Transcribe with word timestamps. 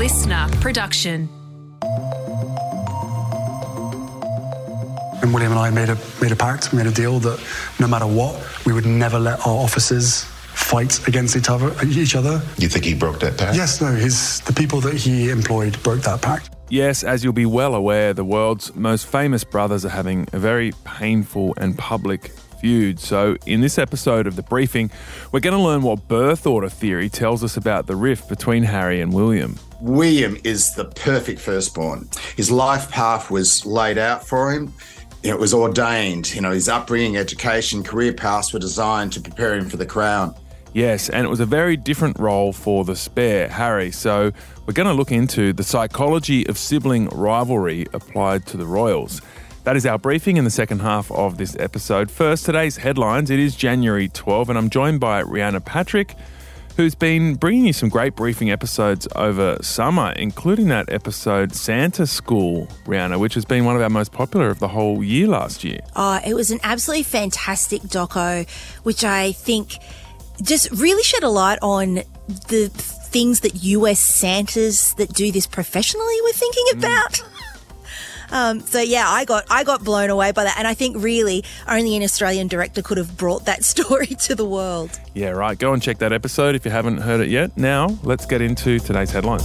listener 0.00 0.48
production. 0.62 1.28
And 5.20 5.34
William 5.34 5.52
and 5.52 5.60
I 5.60 5.68
made 5.68 5.90
a 5.90 5.98
made 6.22 6.32
a 6.32 6.36
pact, 6.36 6.72
made 6.72 6.86
a 6.86 6.90
deal 6.90 7.18
that 7.18 7.38
no 7.78 7.86
matter 7.86 8.06
what, 8.06 8.34
we 8.64 8.72
would 8.72 8.86
never 8.86 9.18
let 9.18 9.46
our 9.46 9.58
officers 9.66 10.24
fight 10.54 11.06
against 11.06 11.36
each 11.36 11.50
other. 11.50 11.70
Each 11.84 12.16
other. 12.16 12.40
You 12.56 12.70
think 12.70 12.86
he 12.86 12.94
broke 12.94 13.20
that 13.20 13.36
pact? 13.36 13.54
Yes, 13.54 13.82
no. 13.82 13.92
His 13.92 14.40
the 14.40 14.54
people 14.54 14.80
that 14.80 14.94
he 14.94 15.28
employed 15.28 15.76
broke 15.82 16.00
that 16.00 16.22
pact. 16.22 16.48
Yes, 16.70 17.04
as 17.04 17.22
you'll 17.22 17.34
be 17.34 17.44
well 17.44 17.74
aware, 17.74 18.14
the 18.14 18.24
world's 18.24 18.74
most 18.74 19.06
famous 19.06 19.44
brothers 19.44 19.84
are 19.84 19.90
having 19.90 20.26
a 20.32 20.38
very 20.38 20.72
painful 20.84 21.52
and 21.58 21.76
public 21.76 22.32
feud. 22.60 23.00
So, 23.00 23.36
in 23.46 23.60
this 23.60 23.78
episode 23.78 24.26
of 24.26 24.36
The 24.36 24.42
Briefing, 24.42 24.90
we're 25.32 25.40
going 25.40 25.56
to 25.56 25.62
learn 25.62 25.82
what 25.82 26.06
birth 26.06 26.46
order 26.46 26.68
theory 26.68 27.08
tells 27.08 27.42
us 27.42 27.56
about 27.56 27.86
the 27.86 27.96
rift 27.96 28.28
between 28.28 28.62
Harry 28.62 29.00
and 29.00 29.12
William. 29.12 29.58
William 29.80 30.36
is 30.44 30.74
the 30.74 30.84
perfect 30.84 31.40
firstborn. 31.40 32.08
His 32.36 32.50
life 32.50 32.90
path 32.90 33.30
was 33.30 33.64
laid 33.64 33.96
out 33.96 34.26
for 34.26 34.52
him. 34.52 34.74
It 35.22 35.38
was 35.38 35.54
ordained. 35.54 36.34
You 36.34 36.42
know, 36.42 36.50
his 36.52 36.68
upbringing, 36.68 37.16
education, 37.16 37.82
career 37.82 38.12
paths 38.12 38.52
were 38.52 38.58
designed 38.58 39.12
to 39.14 39.20
prepare 39.20 39.54
him 39.54 39.68
for 39.68 39.76
the 39.76 39.86
crown. 39.86 40.34
Yes, 40.72 41.08
and 41.08 41.26
it 41.26 41.28
was 41.28 41.40
a 41.40 41.46
very 41.46 41.76
different 41.76 42.18
role 42.18 42.52
for 42.52 42.84
the 42.84 42.94
spare, 42.94 43.48
Harry. 43.48 43.90
So 43.90 44.30
we're 44.66 44.74
going 44.74 44.86
to 44.86 44.94
look 44.94 45.10
into 45.10 45.52
the 45.52 45.64
psychology 45.64 46.46
of 46.46 46.56
sibling 46.56 47.08
rivalry 47.08 47.86
applied 47.92 48.46
to 48.46 48.56
the 48.56 48.66
royals. 48.66 49.20
That 49.70 49.76
is 49.76 49.86
our 49.86 49.98
briefing 49.98 50.36
in 50.36 50.42
the 50.42 50.50
second 50.50 50.80
half 50.80 51.12
of 51.12 51.38
this 51.38 51.54
episode. 51.60 52.10
First, 52.10 52.44
today's 52.44 52.78
headlines. 52.78 53.30
It 53.30 53.38
is 53.38 53.54
January 53.54 54.08
12, 54.08 54.48
and 54.48 54.58
I'm 54.58 54.68
joined 54.68 54.98
by 54.98 55.22
Rhianna 55.22 55.64
Patrick, 55.64 56.16
who's 56.76 56.96
been 56.96 57.36
bringing 57.36 57.66
you 57.66 57.72
some 57.72 57.88
great 57.88 58.16
briefing 58.16 58.50
episodes 58.50 59.06
over 59.14 59.58
summer, 59.62 60.10
including 60.16 60.66
that 60.70 60.90
episode 60.90 61.54
Santa 61.54 62.08
School, 62.08 62.66
Rhianna, 62.84 63.20
which 63.20 63.34
has 63.34 63.44
been 63.44 63.64
one 63.64 63.76
of 63.76 63.82
our 63.82 63.88
most 63.88 64.10
popular 64.10 64.48
of 64.48 64.58
the 64.58 64.66
whole 64.66 65.04
year 65.04 65.28
last 65.28 65.62
year. 65.62 65.78
Oh, 65.94 66.18
it 66.26 66.34
was 66.34 66.50
an 66.50 66.58
absolutely 66.64 67.04
fantastic 67.04 67.82
doco, 67.82 68.50
which 68.82 69.04
I 69.04 69.30
think 69.30 69.74
just 70.42 70.68
really 70.72 71.04
shed 71.04 71.22
a 71.22 71.28
light 71.28 71.60
on 71.62 72.02
the 72.48 72.72
things 72.74 73.38
that 73.40 73.62
US 73.62 74.00
Santas 74.00 74.94
that 74.94 75.12
do 75.12 75.30
this 75.30 75.46
professionally 75.46 76.20
were 76.22 76.32
thinking 76.32 76.64
mm. 76.72 76.78
about. 76.78 77.22
Um, 78.30 78.60
so 78.60 78.80
yeah, 78.80 79.08
I 79.08 79.24
got 79.24 79.44
I 79.50 79.64
got 79.64 79.84
blown 79.84 80.10
away 80.10 80.32
by 80.32 80.44
that, 80.44 80.58
and 80.58 80.66
I 80.66 80.74
think 80.74 80.96
really 80.98 81.44
only 81.68 81.96
an 81.96 82.02
Australian 82.02 82.48
director 82.48 82.82
could 82.82 82.98
have 82.98 83.16
brought 83.16 83.46
that 83.46 83.64
story 83.72 84.06
to 84.06 84.34
the 84.34 84.46
world. 84.46 84.98
Yeah, 85.14 85.30
right. 85.30 85.58
Go 85.58 85.72
and 85.72 85.82
check 85.82 85.98
that 85.98 86.12
episode 86.12 86.54
if 86.54 86.64
you 86.64 86.70
haven't 86.70 86.98
heard 86.98 87.20
it 87.20 87.28
yet. 87.28 87.56
Now, 87.56 87.98
let's 88.02 88.26
get 88.26 88.40
into 88.40 88.78
today's 88.78 89.10
headlines. 89.10 89.44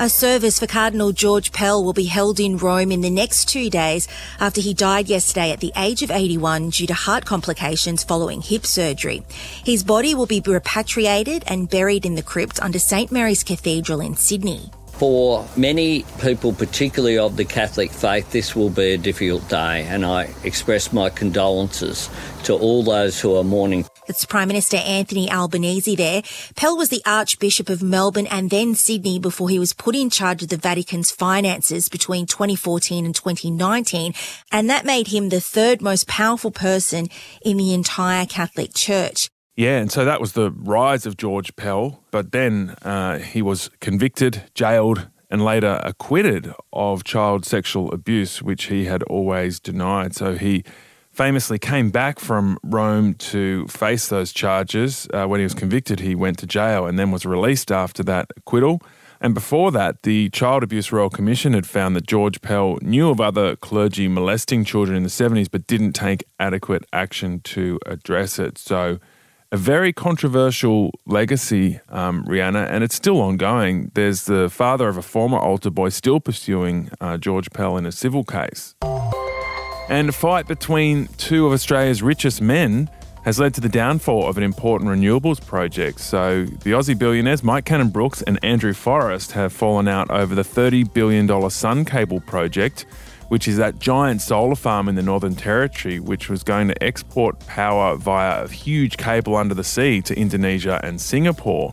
A 0.00 0.08
service 0.08 0.58
for 0.58 0.66
Cardinal 0.66 1.12
George 1.12 1.52
Pell 1.52 1.84
will 1.84 1.92
be 1.92 2.06
held 2.06 2.40
in 2.40 2.56
Rome 2.56 2.90
in 2.90 3.02
the 3.02 3.10
next 3.10 3.50
two 3.50 3.68
days 3.68 4.08
after 4.40 4.62
he 4.62 4.72
died 4.72 5.08
yesterday 5.10 5.50
at 5.50 5.60
the 5.60 5.74
age 5.76 6.02
of 6.02 6.10
81 6.10 6.70
due 6.70 6.86
to 6.86 6.94
heart 6.94 7.26
complications 7.26 8.02
following 8.02 8.40
hip 8.40 8.64
surgery. 8.64 9.22
His 9.62 9.84
body 9.84 10.14
will 10.14 10.24
be 10.24 10.40
repatriated 10.40 11.44
and 11.46 11.68
buried 11.68 12.06
in 12.06 12.14
the 12.14 12.22
crypt 12.22 12.62
under 12.62 12.78
St 12.78 13.12
Mary's 13.12 13.44
Cathedral 13.44 14.00
in 14.00 14.16
Sydney. 14.16 14.70
For 15.00 15.48
many 15.56 16.04
people, 16.20 16.52
particularly 16.52 17.16
of 17.16 17.38
the 17.38 17.46
Catholic 17.46 17.90
faith, 17.90 18.32
this 18.32 18.54
will 18.54 18.68
be 18.68 18.92
a 18.92 18.98
difficult 18.98 19.48
day, 19.48 19.86
and 19.88 20.04
I 20.04 20.28
express 20.44 20.92
my 20.92 21.08
condolences 21.08 22.10
to 22.44 22.52
all 22.52 22.82
those 22.82 23.18
who 23.18 23.34
are 23.36 23.42
mourning. 23.42 23.86
It's 24.08 24.26
Prime 24.26 24.48
Minister 24.48 24.76
Anthony 24.76 25.30
Albanese 25.30 25.96
there. 25.96 26.20
Pell 26.54 26.76
was 26.76 26.90
the 26.90 27.00
Archbishop 27.06 27.70
of 27.70 27.82
Melbourne 27.82 28.26
and 28.26 28.50
then 28.50 28.74
Sydney 28.74 29.18
before 29.18 29.48
he 29.48 29.58
was 29.58 29.72
put 29.72 29.96
in 29.96 30.10
charge 30.10 30.42
of 30.42 30.50
the 30.50 30.58
Vatican's 30.58 31.10
finances 31.10 31.88
between 31.88 32.26
2014 32.26 33.06
and 33.06 33.14
2019, 33.14 34.12
and 34.52 34.68
that 34.68 34.84
made 34.84 35.06
him 35.06 35.30
the 35.30 35.40
third 35.40 35.80
most 35.80 36.08
powerful 36.08 36.50
person 36.50 37.08
in 37.40 37.56
the 37.56 37.72
entire 37.72 38.26
Catholic 38.26 38.74
Church. 38.74 39.30
Yeah, 39.56 39.78
and 39.78 39.90
so 39.92 40.04
that 40.04 40.20
was 40.20 40.32
the 40.32 40.50
rise 40.50 41.06
of 41.06 41.16
George 41.16 41.54
Pell. 41.56 42.02
But 42.10 42.32
then 42.32 42.76
uh, 42.82 43.18
he 43.18 43.42
was 43.42 43.70
convicted, 43.80 44.44
jailed, 44.54 45.08
and 45.30 45.44
later 45.44 45.80
acquitted 45.84 46.52
of 46.72 47.04
child 47.04 47.44
sexual 47.44 47.92
abuse, 47.92 48.42
which 48.42 48.64
he 48.64 48.86
had 48.86 49.02
always 49.04 49.60
denied. 49.60 50.14
So 50.14 50.34
he 50.34 50.64
famously 51.12 51.58
came 51.58 51.90
back 51.90 52.18
from 52.18 52.58
Rome 52.62 53.14
to 53.14 53.66
face 53.68 54.08
those 54.08 54.32
charges. 54.32 55.06
Uh, 55.12 55.26
when 55.26 55.40
he 55.40 55.44
was 55.44 55.54
convicted, 55.54 56.00
he 56.00 56.14
went 56.14 56.38
to 56.38 56.46
jail 56.46 56.86
and 56.86 56.98
then 56.98 57.10
was 57.10 57.26
released 57.26 57.70
after 57.70 58.02
that 58.04 58.30
acquittal. 58.36 58.80
And 59.20 59.34
before 59.34 59.70
that, 59.72 60.02
the 60.02 60.30
Child 60.30 60.62
Abuse 60.62 60.90
Royal 60.92 61.10
Commission 61.10 61.52
had 61.52 61.66
found 61.66 61.94
that 61.94 62.06
George 62.06 62.40
Pell 62.40 62.78
knew 62.80 63.10
of 63.10 63.20
other 63.20 63.54
clergy 63.54 64.08
molesting 64.08 64.64
children 64.64 64.96
in 64.96 65.02
the 65.02 65.10
70s 65.10 65.50
but 65.50 65.66
didn't 65.66 65.92
take 65.92 66.24
adequate 66.38 66.86
action 66.92 67.40
to 67.40 67.78
address 67.84 68.38
it. 68.38 68.56
So 68.56 68.98
a 69.52 69.56
very 69.56 69.92
controversial 69.92 70.92
legacy, 71.06 71.80
um, 71.88 72.24
Rhianna, 72.24 72.70
and 72.70 72.84
it's 72.84 72.94
still 72.94 73.20
ongoing. 73.20 73.90
There's 73.94 74.24
the 74.24 74.48
father 74.48 74.88
of 74.88 74.96
a 74.96 75.02
former 75.02 75.38
altar 75.38 75.70
boy 75.70 75.88
still 75.88 76.20
pursuing 76.20 76.90
uh, 77.00 77.18
George 77.18 77.50
Pell 77.50 77.76
in 77.76 77.84
a 77.84 77.92
civil 77.92 78.22
case. 78.22 78.76
And 79.88 80.08
a 80.08 80.12
fight 80.12 80.46
between 80.46 81.08
two 81.18 81.46
of 81.46 81.52
Australia's 81.52 82.00
richest 82.00 82.40
men 82.40 82.88
has 83.24 83.40
led 83.40 83.52
to 83.54 83.60
the 83.60 83.68
downfall 83.68 84.28
of 84.28 84.38
an 84.38 84.44
important 84.44 84.88
renewables 84.88 85.44
project. 85.44 86.00
So 86.00 86.44
the 86.44 86.70
Aussie 86.70 86.96
billionaires 86.96 87.42
Mike 87.42 87.64
Cannon-Brookes 87.64 88.22
and 88.22 88.42
Andrew 88.44 88.72
Forrest 88.72 89.32
have 89.32 89.52
fallen 89.52 89.88
out 89.88 90.10
over 90.10 90.34
the 90.34 90.42
$30 90.42 90.94
billion 90.94 91.50
Sun 91.50 91.84
Cable 91.86 92.20
project 92.20 92.86
which 93.30 93.46
is 93.46 93.56
that 93.56 93.78
giant 93.78 94.20
solar 94.20 94.56
farm 94.56 94.88
in 94.88 94.96
the 94.96 95.02
Northern 95.02 95.36
Territory, 95.36 96.00
which 96.00 96.28
was 96.28 96.42
going 96.42 96.66
to 96.66 96.82
export 96.82 97.38
power 97.46 97.94
via 97.94 98.42
a 98.42 98.48
huge 98.48 98.96
cable 98.96 99.36
under 99.36 99.54
the 99.54 99.62
sea 99.62 100.02
to 100.02 100.18
Indonesia 100.18 100.80
and 100.82 101.00
Singapore. 101.00 101.72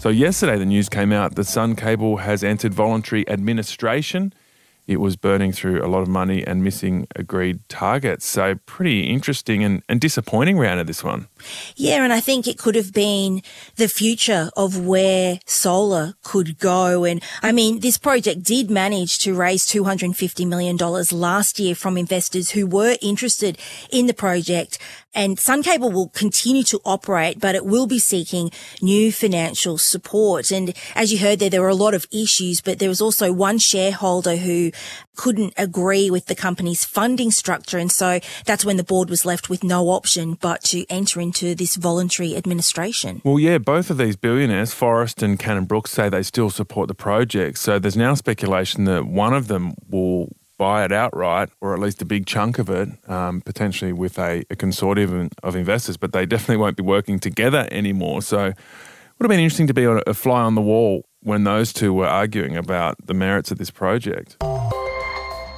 So, 0.00 0.08
yesterday, 0.08 0.58
the 0.58 0.66
news 0.66 0.88
came 0.88 1.12
out 1.12 1.36
that 1.36 1.44
Sun 1.44 1.76
Cable 1.76 2.16
has 2.16 2.42
entered 2.42 2.74
voluntary 2.74 3.26
administration 3.28 4.34
it 4.86 5.00
was 5.00 5.16
burning 5.16 5.52
through 5.52 5.84
a 5.84 5.88
lot 5.88 6.02
of 6.02 6.08
money 6.08 6.46
and 6.46 6.62
missing 6.62 7.06
agreed 7.16 7.60
targets. 7.68 8.24
So 8.24 8.54
pretty 8.66 9.00
interesting 9.00 9.64
and, 9.64 9.82
and 9.88 10.00
disappointing 10.00 10.58
round 10.58 10.80
of 10.80 10.86
this 10.86 11.02
one. 11.02 11.26
Yeah, 11.74 12.04
and 12.04 12.12
I 12.12 12.20
think 12.20 12.46
it 12.46 12.58
could 12.58 12.76
have 12.76 12.92
been 12.92 13.42
the 13.76 13.88
future 13.88 14.50
of 14.56 14.86
where 14.86 15.40
solar 15.46 16.14
could 16.22 16.58
go. 16.58 17.04
And 17.04 17.22
I 17.42 17.52
mean, 17.52 17.80
this 17.80 17.98
project 17.98 18.42
did 18.42 18.70
manage 18.70 19.18
to 19.20 19.34
raise 19.34 19.66
$250 19.66 20.46
million 20.46 20.76
last 20.76 21.58
year 21.58 21.74
from 21.74 21.96
investors 21.96 22.50
who 22.50 22.66
were 22.66 22.96
interested 23.02 23.58
in 23.90 24.06
the 24.06 24.14
project. 24.14 24.78
And 25.14 25.38
Sun 25.38 25.62
Cable 25.62 25.90
will 25.90 26.10
continue 26.10 26.62
to 26.64 26.78
operate, 26.84 27.40
but 27.40 27.54
it 27.54 27.64
will 27.64 27.86
be 27.86 27.98
seeking 27.98 28.50
new 28.82 29.10
financial 29.10 29.78
support. 29.78 30.50
And 30.50 30.74
as 30.94 31.10
you 31.10 31.18
heard 31.18 31.38
there, 31.38 31.48
there 31.48 31.62
were 31.62 31.70
a 31.70 31.74
lot 31.74 31.94
of 31.94 32.06
issues, 32.12 32.60
but 32.60 32.78
there 32.78 32.90
was 32.90 33.00
also 33.00 33.32
one 33.32 33.58
shareholder 33.58 34.36
who 34.36 34.72
couldn't 35.16 35.54
agree 35.56 36.10
with 36.10 36.26
the 36.26 36.34
company's 36.34 36.84
funding 36.84 37.30
structure. 37.30 37.78
And 37.78 37.90
so 37.90 38.20
that's 38.44 38.64
when 38.64 38.76
the 38.76 38.84
board 38.84 39.10
was 39.10 39.24
left 39.24 39.48
with 39.48 39.64
no 39.64 39.88
option 39.88 40.34
but 40.34 40.62
to 40.64 40.84
enter 40.90 41.20
into 41.20 41.54
this 41.54 41.76
voluntary 41.76 42.36
administration. 42.36 43.22
Well, 43.24 43.38
yeah, 43.38 43.58
both 43.58 43.90
of 43.90 43.98
these 43.98 44.16
billionaires, 44.16 44.74
Forrest 44.74 45.22
and 45.22 45.38
Cannon-Brookes, 45.38 45.90
say 45.90 46.08
they 46.08 46.22
still 46.22 46.50
support 46.50 46.88
the 46.88 46.94
project. 46.94 47.58
So 47.58 47.78
there's 47.78 47.96
now 47.96 48.14
speculation 48.14 48.84
that 48.84 49.06
one 49.06 49.32
of 49.32 49.48
them 49.48 49.74
will 49.88 50.30
buy 50.58 50.84
it 50.84 50.92
outright, 50.92 51.50
or 51.60 51.74
at 51.74 51.80
least 51.80 52.00
a 52.00 52.04
big 52.04 52.26
chunk 52.26 52.58
of 52.58 52.70
it, 52.70 52.88
um, 53.08 53.40
potentially 53.40 53.92
with 53.92 54.18
a, 54.18 54.42
a, 54.50 54.56
consortium 54.56 55.30
of 55.42 55.54
investors, 55.54 55.96
but 55.96 56.12
they 56.12 56.24
definitely 56.24 56.56
won't 56.56 56.76
be 56.76 56.82
working 56.82 57.18
together 57.18 57.68
anymore. 57.70 58.22
So 58.22 58.46
it 58.46 58.56
would 59.18 59.24
have 59.24 59.28
been 59.28 59.40
interesting 59.40 59.66
to 59.66 59.74
be 59.74 59.84
a 59.84 60.14
fly 60.14 60.42
on 60.42 60.54
the 60.54 60.62
wall 60.62 61.06
when 61.26 61.42
those 61.42 61.72
two 61.72 61.92
were 61.92 62.06
arguing 62.06 62.56
about 62.56 63.04
the 63.04 63.12
merits 63.12 63.50
of 63.50 63.58
this 63.58 63.70
project. 63.70 64.36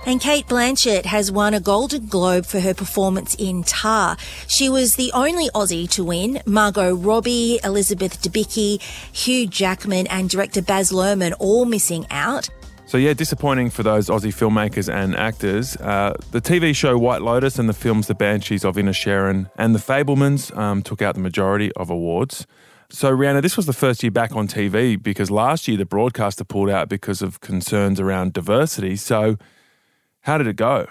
And 0.06 0.18
Cate 0.18 0.46
Blanchett 0.46 1.04
has 1.04 1.30
won 1.30 1.52
a 1.52 1.60
Golden 1.60 2.06
Globe 2.06 2.46
for 2.46 2.60
her 2.60 2.72
performance 2.72 3.34
in 3.34 3.62
Tár. 3.64 4.18
She 4.46 4.70
was 4.70 4.96
the 4.96 5.12
only 5.12 5.50
Aussie 5.50 5.86
to 5.90 6.02
win. 6.02 6.40
Margot 6.46 6.94
Robbie, 6.94 7.60
Elizabeth 7.62 8.22
Debicki, 8.22 8.80
Hugh 9.12 9.46
Jackman, 9.46 10.06
and 10.06 10.30
director 10.30 10.62
Baz 10.62 10.90
Luhrmann 10.90 11.34
all 11.38 11.66
missing 11.66 12.06
out. 12.10 12.48
So 12.86 12.96
yeah, 12.96 13.12
disappointing 13.12 13.68
for 13.68 13.82
those 13.82 14.08
Aussie 14.08 14.32
filmmakers 14.32 14.90
and 14.90 15.14
actors. 15.14 15.76
Uh, 15.76 16.14
the 16.30 16.40
TV 16.40 16.74
show 16.74 16.96
White 16.96 17.20
Lotus 17.20 17.58
and 17.58 17.68
the 17.68 17.74
films 17.74 18.06
The 18.06 18.14
Banshees 18.14 18.64
of 18.64 18.76
Inisherin 18.76 19.50
and 19.58 19.74
The 19.74 19.78
Fabelmans 19.78 20.56
um, 20.56 20.80
took 20.82 21.02
out 21.02 21.14
the 21.14 21.20
majority 21.20 21.70
of 21.72 21.90
awards. 21.90 22.46
So 22.90 23.14
Rhianna, 23.14 23.42
this 23.42 23.56
was 23.56 23.66
the 23.66 23.74
first 23.74 24.02
year 24.02 24.10
back 24.10 24.34
on 24.34 24.48
TV 24.48 25.00
because 25.00 25.30
last 25.30 25.68
year 25.68 25.76
the 25.76 25.84
broadcaster 25.84 26.42
pulled 26.42 26.70
out 26.70 26.88
because 26.88 27.20
of 27.20 27.40
concerns 27.40 28.00
around 28.00 28.32
diversity. 28.32 28.96
So 28.96 29.36
How 30.22 30.38
did 30.38 30.46
it 30.46 30.56
go? 30.56 30.86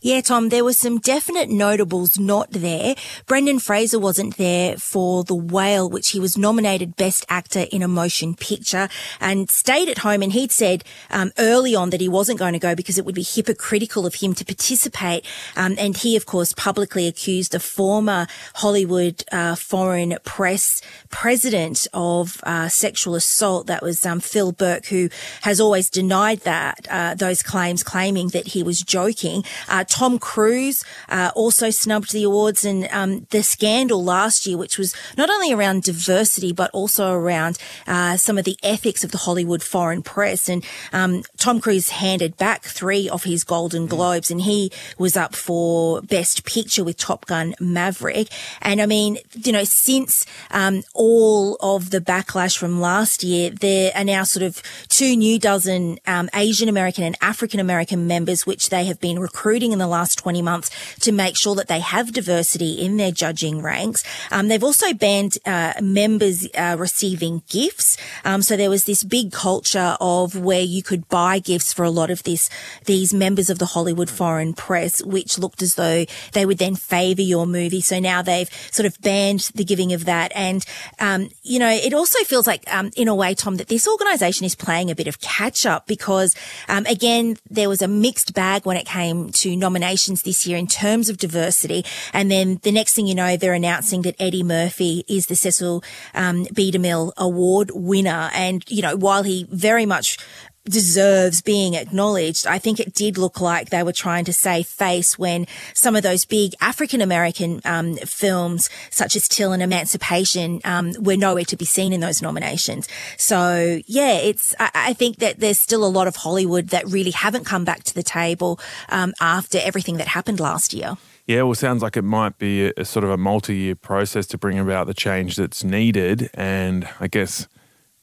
Yeah, 0.00 0.20
Tom, 0.20 0.48
there 0.48 0.64
were 0.64 0.72
some 0.72 0.98
definite 0.98 1.48
notables 1.48 2.18
not 2.18 2.50
there. 2.50 2.94
Brendan 3.26 3.58
Fraser 3.58 3.98
wasn't 3.98 4.36
there 4.36 4.76
for 4.76 5.24
The 5.24 5.34
Whale, 5.34 5.88
which 5.88 6.10
he 6.10 6.20
was 6.20 6.36
nominated 6.36 6.96
Best 6.96 7.24
Actor 7.28 7.66
in 7.70 7.82
a 7.82 7.88
Motion 7.88 8.34
Picture 8.34 8.88
and 9.20 9.50
stayed 9.50 9.88
at 9.88 9.98
home. 9.98 10.22
And 10.22 10.32
he'd 10.32 10.52
said 10.52 10.84
um, 11.10 11.32
early 11.38 11.74
on 11.74 11.90
that 11.90 12.00
he 12.00 12.08
wasn't 12.08 12.38
going 12.38 12.52
to 12.52 12.58
go 12.58 12.74
because 12.74 12.98
it 12.98 13.04
would 13.04 13.14
be 13.14 13.22
hypocritical 13.22 14.06
of 14.06 14.16
him 14.16 14.34
to 14.34 14.44
participate. 14.44 15.26
Um, 15.56 15.74
and 15.78 15.96
he, 15.96 16.16
of 16.16 16.26
course, 16.26 16.52
publicly 16.52 17.06
accused 17.06 17.54
a 17.54 17.60
former 17.60 18.26
Hollywood 18.56 19.24
uh, 19.32 19.54
foreign 19.54 20.16
press 20.24 20.82
president 21.10 21.86
of 21.92 22.40
uh, 22.44 22.68
sexual 22.68 23.14
assault. 23.14 23.66
That 23.66 23.82
was 23.82 24.04
um, 24.04 24.20
Phil 24.20 24.52
Berk, 24.52 24.86
who 24.86 25.08
has 25.42 25.60
always 25.60 25.88
denied 25.90 26.40
that, 26.40 26.86
uh, 26.90 27.14
those 27.14 27.42
claims, 27.42 27.82
claiming 27.82 28.28
that 28.28 28.48
he 28.48 28.62
was 28.62 28.80
joking. 28.80 29.44
Uh, 29.68 29.84
Tom 29.88 30.18
Cruise 30.18 30.84
uh, 31.08 31.30
also 31.34 31.70
snubbed 31.70 32.12
the 32.12 32.24
awards, 32.24 32.64
and 32.64 32.88
um, 32.90 33.26
the 33.30 33.42
scandal 33.42 34.02
last 34.02 34.46
year, 34.46 34.56
which 34.56 34.78
was 34.78 34.94
not 35.16 35.30
only 35.30 35.52
around 35.52 35.82
diversity 35.82 36.52
but 36.52 36.70
also 36.72 37.12
around 37.12 37.58
uh, 37.86 38.16
some 38.16 38.38
of 38.38 38.44
the 38.44 38.56
ethics 38.62 39.04
of 39.04 39.10
the 39.10 39.18
Hollywood 39.18 39.62
foreign 39.62 40.02
press. 40.02 40.48
And 40.48 40.64
um, 40.92 41.22
Tom 41.38 41.60
Cruise 41.60 41.90
handed 41.90 42.36
back 42.36 42.62
three 42.64 43.08
of 43.08 43.24
his 43.24 43.44
Golden 43.44 43.86
Globes, 43.86 44.30
and 44.30 44.40
he 44.40 44.72
was 44.98 45.16
up 45.16 45.34
for 45.34 46.02
Best 46.02 46.44
Picture 46.44 46.84
with 46.84 46.96
Top 46.96 47.26
Gun 47.26 47.54
Maverick. 47.60 48.28
And 48.60 48.80
I 48.80 48.86
mean, 48.86 49.18
you 49.34 49.52
know, 49.52 49.64
since 49.64 50.26
um, 50.50 50.82
all 50.94 51.56
of 51.60 51.90
the 51.90 52.00
backlash 52.00 52.56
from 52.56 52.80
last 52.80 53.22
year, 53.22 53.50
there 53.50 53.92
are 53.94 54.04
now 54.04 54.24
sort 54.24 54.42
of 54.42 54.62
two 54.88 55.16
new 55.16 55.38
dozen 55.38 55.98
um, 56.06 56.28
Asian 56.34 56.68
American 56.68 57.04
and 57.04 57.16
African 57.20 57.60
American 57.60 58.06
members, 58.06 58.46
which 58.46 58.70
they 58.70 58.84
have 58.86 59.00
been 59.00 59.18
recruiting 59.52 59.72
in 59.72 59.78
the 59.78 59.86
last 59.86 60.16
20 60.16 60.40
months 60.40 60.70
to 60.96 61.12
make 61.12 61.36
sure 61.36 61.54
that 61.54 61.68
they 61.68 61.80
have 61.80 62.10
diversity 62.14 62.72
in 62.72 62.96
their 62.96 63.12
judging 63.12 63.60
ranks. 63.60 64.02
Um, 64.30 64.48
they've 64.48 64.64
also 64.64 64.94
banned 64.94 65.36
uh, 65.44 65.74
members 65.78 66.48
uh, 66.54 66.76
receiving 66.78 67.42
gifts. 67.50 67.98
Um, 68.24 68.40
so 68.40 68.56
there 68.56 68.70
was 68.70 68.84
this 68.84 69.04
big 69.04 69.30
culture 69.30 69.98
of 70.00 70.34
where 70.40 70.62
you 70.62 70.82
could 70.82 71.06
buy 71.10 71.38
gifts 71.38 71.70
for 71.70 71.84
a 71.84 71.90
lot 71.90 72.08
of 72.10 72.22
this, 72.22 72.48
these 72.86 73.12
members 73.12 73.50
of 73.50 73.58
the 73.58 73.66
Hollywood 73.66 74.08
foreign 74.08 74.54
press, 74.54 75.04
which 75.04 75.38
looked 75.38 75.60
as 75.60 75.74
though 75.74 76.06
they 76.32 76.46
would 76.46 76.56
then 76.56 76.74
favor 76.74 77.20
your 77.20 77.46
movie. 77.46 77.82
So 77.82 78.00
now 78.00 78.22
they've 78.22 78.48
sort 78.70 78.86
of 78.86 78.98
banned 79.02 79.50
the 79.54 79.64
giving 79.64 79.92
of 79.92 80.06
that. 80.06 80.32
And, 80.34 80.64
um, 80.98 81.28
you 81.42 81.58
know, 81.58 81.68
it 81.68 81.92
also 81.92 82.18
feels 82.24 82.46
like, 82.46 82.64
um, 82.72 82.90
in 82.96 83.06
a 83.06 83.14
way, 83.14 83.34
Tom, 83.34 83.56
that 83.56 83.68
this 83.68 83.86
organization 83.86 84.46
is 84.46 84.54
playing 84.54 84.90
a 84.90 84.94
bit 84.94 85.08
of 85.08 85.20
catch 85.20 85.66
up 85.66 85.86
because, 85.86 86.34
um, 86.70 86.86
again, 86.86 87.36
there 87.50 87.68
was 87.68 87.82
a 87.82 87.88
mixed 87.88 88.32
bag 88.32 88.64
when 88.64 88.78
it 88.78 88.86
came 88.86 89.30
to 89.30 89.41
nominations 89.50 90.22
this 90.22 90.46
year 90.46 90.58
in 90.58 90.66
terms 90.66 91.08
of 91.08 91.16
diversity. 91.18 91.84
And 92.12 92.30
then 92.30 92.60
the 92.62 92.72
next 92.72 92.94
thing 92.94 93.06
you 93.06 93.14
know, 93.14 93.36
they're 93.36 93.54
announcing 93.54 94.02
that 94.02 94.16
Eddie 94.18 94.42
Murphy 94.42 95.04
is 95.08 95.26
the 95.26 95.36
Cecil 95.36 95.82
um, 96.14 96.46
B. 96.54 96.70
DeMille 96.70 97.12
Award 97.16 97.70
winner. 97.74 98.30
And, 98.32 98.64
you 98.68 98.82
know, 98.82 98.96
while 98.96 99.22
he 99.22 99.46
very 99.50 99.86
much 99.86 100.18
deserves 100.64 101.42
being 101.42 101.74
acknowledged. 101.74 102.46
I 102.46 102.58
think 102.58 102.78
it 102.78 102.94
did 102.94 103.18
look 103.18 103.40
like 103.40 103.70
they 103.70 103.82
were 103.82 103.92
trying 103.92 104.24
to 104.26 104.32
save 104.32 104.66
face 104.66 105.18
when 105.18 105.46
some 105.74 105.96
of 105.96 106.02
those 106.02 106.24
big 106.24 106.52
African 106.60 107.00
American 107.00 107.60
um, 107.64 107.96
films, 107.96 108.70
such 108.90 109.16
as 109.16 109.28
Till 109.28 109.52
and 109.52 109.62
Emancipation, 109.62 110.60
um, 110.64 110.92
were 111.00 111.16
nowhere 111.16 111.44
to 111.44 111.56
be 111.56 111.64
seen 111.64 111.92
in 111.92 112.00
those 112.00 112.22
nominations. 112.22 112.88
So 113.16 113.80
yeah, 113.86 114.14
it's. 114.14 114.54
I, 114.58 114.70
I, 114.74 114.92
think 114.92 115.16
that 115.16 115.40
there's 115.40 115.58
still 115.58 115.84
a 115.84 115.88
lot 115.88 116.06
of 116.06 116.16
Hollywood 116.16 116.68
that 116.68 116.86
really 116.86 117.10
haven't 117.10 117.44
come 117.44 117.64
back 117.64 117.82
to 117.84 117.94
the 117.94 118.02
table 118.02 118.60
um, 118.88 119.14
after 119.20 119.58
everything 119.62 119.96
that 119.96 120.08
happened 120.08 120.38
last 120.38 120.74
year. 120.74 120.96
Yeah, 121.26 121.42
well, 121.42 121.54
sounds 121.54 121.82
like 121.82 121.96
it 121.96 122.02
might 122.02 122.38
be 122.38 122.66
a, 122.66 122.72
a 122.78 122.84
sort 122.84 123.04
of 123.04 123.10
a 123.10 123.16
multi-year 123.16 123.76
process 123.76 124.26
to 124.28 124.38
bring 124.38 124.58
about 124.58 124.86
the 124.86 124.94
change 124.94 125.36
that's 125.36 125.62
needed, 125.62 126.30
and 126.34 126.88
I 127.00 127.06
guess 127.06 127.46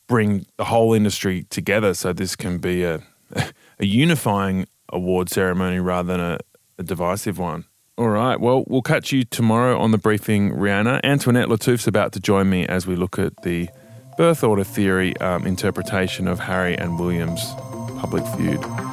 bring 0.10 0.46
the 0.58 0.66
whole 0.66 0.94
industry 0.94 1.46
together 1.50 1.94
so 1.94 2.12
this 2.12 2.36
can 2.36 2.58
be 2.58 2.84
a, 2.84 3.02
a 3.80 3.86
unifying 3.86 4.68
award 4.92 5.30
ceremony 5.30 5.80
rather 5.80 6.12
than 6.12 6.20
a, 6.20 6.40
a 6.78 6.84
divisive 6.84 7.38
one. 7.38 7.64
All 7.98 8.10
right. 8.10 8.40
Well, 8.40 8.64
we'll 8.68 8.82
catch 8.82 9.12
you 9.12 9.24
tomorrow 9.24 9.78
on 9.78 9.92
the 9.92 9.98
briefing, 9.98 10.52
Rhianna. 10.52 11.00
Antoinette 11.04 11.48
Lattouf's 11.48 11.88
about 11.88 12.12
to 12.14 12.20
join 12.20 12.50
me 12.50 12.66
as 12.66 12.88
we 12.88 12.96
look 12.96 13.20
at 13.20 13.34
the 13.44 13.70
birth 14.18 14.44
order 14.44 14.64
theory 14.64 15.16
um, 15.18 15.46
interpretation 15.46 16.28
of 16.28 16.40
Harry 16.40 16.78
and 16.78 17.00
William's 17.00 17.54
public 18.00 18.26
feud. 18.36 18.89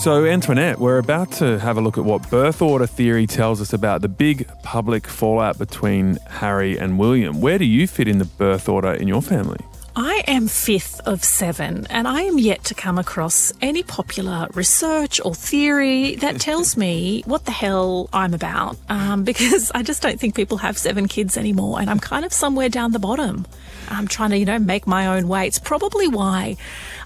So, 0.00 0.24
Antoinette, 0.24 0.78
we're 0.78 0.96
about 0.96 1.30
to 1.32 1.58
have 1.58 1.76
a 1.76 1.82
look 1.82 1.98
at 1.98 2.04
what 2.04 2.30
birth 2.30 2.62
order 2.62 2.86
theory 2.86 3.26
tells 3.26 3.60
us 3.60 3.74
about 3.74 4.00
the 4.00 4.08
big 4.08 4.48
public 4.62 5.06
fallout 5.06 5.58
between 5.58 6.16
Harry 6.26 6.78
and 6.78 6.98
William. 6.98 7.42
Where 7.42 7.58
do 7.58 7.66
you 7.66 7.86
fit 7.86 8.08
in 8.08 8.16
the 8.16 8.24
birth 8.24 8.66
order 8.66 8.94
in 8.94 9.08
your 9.08 9.20
family? 9.20 9.58
I 9.94 10.24
am 10.26 10.48
fifth 10.48 11.00
of 11.00 11.22
seven, 11.22 11.86
and 11.90 12.08
I 12.08 12.22
am 12.22 12.38
yet 12.38 12.64
to 12.64 12.74
come 12.74 12.96
across 12.96 13.52
any 13.60 13.82
popular 13.82 14.48
research 14.54 15.20
or 15.22 15.34
theory 15.34 16.14
that 16.14 16.40
tells 16.40 16.78
me 16.78 17.22
what 17.26 17.44
the 17.44 17.52
hell 17.52 18.08
I'm 18.10 18.32
about. 18.32 18.78
Um, 18.88 19.24
because 19.30 19.70
I 19.74 19.82
just 19.82 20.00
don't 20.00 20.18
think 20.18 20.34
people 20.34 20.56
have 20.56 20.78
seven 20.78 21.08
kids 21.08 21.36
anymore, 21.36 21.78
and 21.78 21.90
I'm 21.90 22.00
kind 22.00 22.24
of 22.24 22.32
somewhere 22.32 22.70
down 22.70 22.92
the 22.92 22.98
bottom. 22.98 23.44
I'm 23.90 24.08
trying 24.08 24.30
to, 24.30 24.38
you 24.38 24.46
know, 24.46 24.58
make 24.58 24.86
my 24.86 25.08
own 25.08 25.28
way. 25.28 25.46
It's 25.46 25.58
probably 25.58 26.08
why 26.08 26.56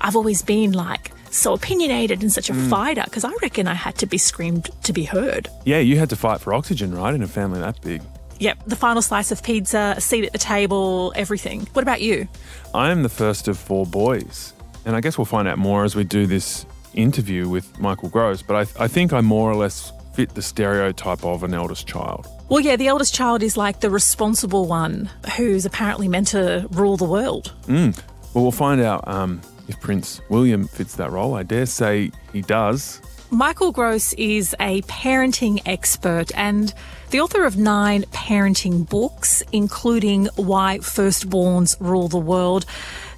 I've 0.00 0.14
always 0.14 0.42
been 0.42 0.70
like 0.70 1.10
so 1.34 1.52
opinionated 1.52 2.22
and 2.22 2.32
such 2.32 2.50
a 2.50 2.52
mm. 2.52 2.70
fighter 2.70 3.02
because 3.04 3.24
I 3.24 3.32
reckon 3.42 3.66
I 3.66 3.74
had 3.74 3.98
to 3.98 4.06
be 4.06 4.18
screamed 4.18 4.70
to 4.84 4.92
be 4.92 5.04
heard. 5.04 5.48
Yeah, 5.64 5.78
you 5.78 5.98
had 5.98 6.10
to 6.10 6.16
fight 6.16 6.40
for 6.40 6.54
oxygen, 6.54 6.94
right, 6.94 7.14
in 7.14 7.22
a 7.22 7.28
family 7.28 7.60
that 7.60 7.80
big. 7.82 8.02
Yep, 8.38 8.64
the 8.66 8.76
final 8.76 9.02
slice 9.02 9.30
of 9.30 9.42
pizza, 9.42 9.94
a 9.96 10.00
seat 10.00 10.24
at 10.24 10.32
the 10.32 10.38
table, 10.38 11.12
everything. 11.14 11.66
What 11.72 11.82
about 11.82 12.00
you? 12.00 12.28
I 12.74 12.90
am 12.90 13.02
the 13.02 13.08
first 13.08 13.48
of 13.48 13.58
four 13.58 13.86
boys. 13.86 14.52
And 14.84 14.94
I 14.94 15.00
guess 15.00 15.16
we'll 15.16 15.24
find 15.24 15.48
out 15.48 15.58
more 15.58 15.84
as 15.84 15.96
we 15.96 16.04
do 16.04 16.26
this 16.26 16.66
interview 16.94 17.48
with 17.48 17.78
Michael 17.78 18.08
Grose. 18.08 18.42
But 18.42 18.56
I, 18.56 18.84
I 18.84 18.88
think 18.88 19.12
I 19.12 19.20
more 19.20 19.50
or 19.50 19.54
less 19.54 19.92
fit 20.14 20.34
the 20.34 20.42
stereotype 20.42 21.24
of 21.24 21.42
an 21.42 21.54
eldest 21.54 21.86
child. 21.86 22.26
Well, 22.48 22.60
yeah, 22.60 22.76
the 22.76 22.88
eldest 22.88 23.14
child 23.14 23.42
is 23.42 23.56
like 23.56 23.80
the 23.80 23.90
responsible 23.90 24.66
one 24.66 25.10
who's 25.36 25.64
apparently 25.64 26.08
meant 26.08 26.28
to 26.28 26.68
rule 26.70 26.96
the 26.96 27.04
world. 27.04 27.52
Mm. 27.62 27.98
Well, 28.34 28.44
we'll 28.44 28.52
find 28.52 28.80
out 28.80 29.06
um, 29.08 29.40
if 29.68 29.80
Prince 29.80 30.20
William 30.28 30.66
fits 30.66 30.96
that 30.96 31.10
role. 31.10 31.34
I 31.34 31.42
dare 31.42 31.66
say 31.66 32.10
he 32.32 32.42
does. 32.42 33.00
Michael 33.30 33.72
Grose 33.72 34.12
is 34.14 34.54
a 34.60 34.82
parenting 34.82 35.60
expert 35.66 36.30
and 36.36 36.72
the 37.10 37.20
author 37.20 37.44
of 37.44 37.56
nine 37.56 38.02
parenting 38.12 38.88
books, 38.88 39.42
including 39.52 40.26
Why 40.36 40.78
Firstborns 40.78 41.76
Rule 41.80 42.08
the 42.08 42.18
World. 42.18 42.64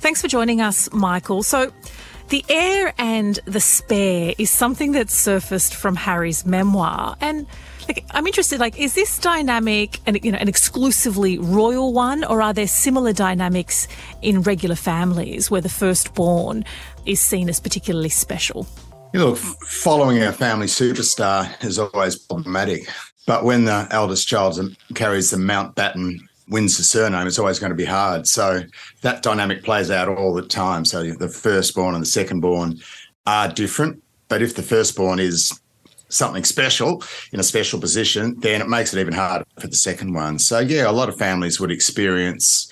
Thanks 0.01 0.23
for 0.23 0.29
joining 0.29 0.61
us, 0.61 0.91
Michael. 0.93 1.43
So, 1.43 1.73
the 2.29 2.45
heir 2.49 2.93
and 2.99 3.39
the 3.45 3.61
spare 3.61 4.35
is 4.37 4.51
something 4.51 4.93
that 4.93 5.11
surfaced 5.11 5.75
from 5.75 5.97
Harry's 5.97 6.45
memoir. 6.45 7.17
And 7.21 7.47
like, 7.89 8.05
I'm 8.11 8.27
interested, 8.27 8.61
like, 8.61 8.79
is 8.79 8.95
this 8.95 9.19
dynamic 9.19 10.01
an, 10.07 10.17
you 10.23 10.33
know, 10.33 10.39
an 10.39 10.49
exclusively 10.49 11.39
royal 11.39 11.93
one, 11.93 12.25
or 12.25 12.43
are 12.43 12.53
there 12.53 12.67
similar 12.67 13.13
dynamics 13.13 13.89
in 14.23 14.43
regular 14.43 14.77
families 14.77 15.51
where 15.51 15.61
the 15.61 15.69
firstborn 15.69 16.65
is 17.05 17.21
seen 17.21 17.49
as 17.49 17.61
particularly 17.61 18.09
special? 18.09 18.67
You 19.13 19.25
look, 19.25 19.39
following 19.39 20.23
a 20.23 20.33
family 20.33 20.67
superstar 20.67 21.65
is 21.65 21.79
always 21.79 22.17
problematic. 22.17 22.89
But 23.27 23.45
when 23.45 23.65
the 23.65 23.89
eldest 23.91 24.29
child 24.29 24.59
carries 24.95 25.31
the 25.31 25.37
Mountbatten 25.37 26.21
wins 26.49 26.77
the 26.77 26.85
surname, 26.85 27.27
it's 27.27 27.39
always 27.39 27.59
going 27.59 27.71
to 27.71 27.77
be 27.77 27.85
hard. 27.85 28.27
So 28.27 28.63
that 29.03 29.23
dynamic 29.23 29.65
plays 29.65 29.91
out 29.91 30.09
all 30.09 30.33
the 30.33 30.43
time. 30.43 30.85
So 30.85 31.13
the 31.13 31.29
firstborn 31.29 31.95
and 31.95 32.05
the 32.05 32.09
secondborn 32.09 32.85
are 33.27 33.49
different. 33.49 34.03
But 34.29 34.43
if 34.43 34.55
the 34.55 34.63
firstborn 34.63 35.19
is 35.19 35.59
something 36.09 36.45
special 36.45 37.03
in 37.33 37.41
a 37.41 37.43
special 37.43 37.81
position, 37.81 38.39
then 38.41 38.61
it 38.61 38.69
makes 38.69 38.95
it 38.95 39.01
even 39.01 39.15
harder 39.15 39.45
for 39.59 39.67
the 39.67 39.77
second 39.77 40.13
one. 40.15 40.39
So, 40.39 40.61
yeah, 40.61 40.89
a 40.89 40.93
lot 40.93 41.09
of 41.09 41.17
families 41.17 41.61
would 41.61 41.71
experience 41.71 42.71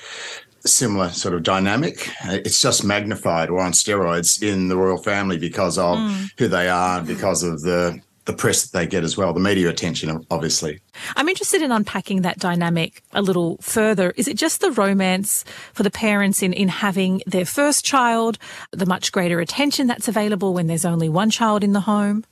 similar 0.67 1.11
sort 1.11 1.35
of 1.35 1.43
dynamic. 1.43 2.11
It's 2.25 2.61
just 2.61 2.85
magnified 2.85 3.51
or 3.51 3.61
on 3.61 3.73
steroids 3.73 4.43
in 4.43 4.69
the 4.69 4.77
royal 4.77 5.03
family 5.03 5.39
because 5.39 5.79
of 5.79 5.99
mm. 5.99 6.31
who 6.39 6.49
they 6.49 6.69
are, 6.69 7.03
because 7.03 7.43
of 7.43 7.63
the 7.63 8.01
the 8.27 8.33
press 8.33 8.63
that 8.63 8.79
they 8.79 8.87
get 8.87 9.05
as 9.05 9.17
well, 9.17 9.33
the 9.33 9.41
media 9.41 9.69
attention, 9.69 10.25
obviously. 10.31 10.81
I'm 11.17 11.29
interested 11.29 11.61
in 11.61 11.71
unpacking 11.71 12.23
that 12.23 12.39
dynamic 12.39 13.03
a 13.13 13.21
little 13.21 13.59
further. 13.59 14.13
Is 14.17 14.29
it 14.29 14.39
just 14.39 14.63
the 14.63 14.71
romance 14.71 15.45
for 15.75 15.83
the 15.83 15.91
parents 15.91 16.43
in, 16.43 16.55
in 16.55 16.69
having 16.69 17.21
their 17.27 17.45
first 17.45 17.85
child, 17.85 18.39
the 18.71 18.87
much 18.87 19.13
greater 19.13 19.41
attention 19.41 19.87
that's 19.87 20.09
available 20.09 20.55
when 20.55 20.69
there's 20.69 20.87
only 20.87 21.11
one 21.11 21.29
child 21.29 21.63
in 21.63 21.75
the 21.75 21.81
home? 21.81 22.25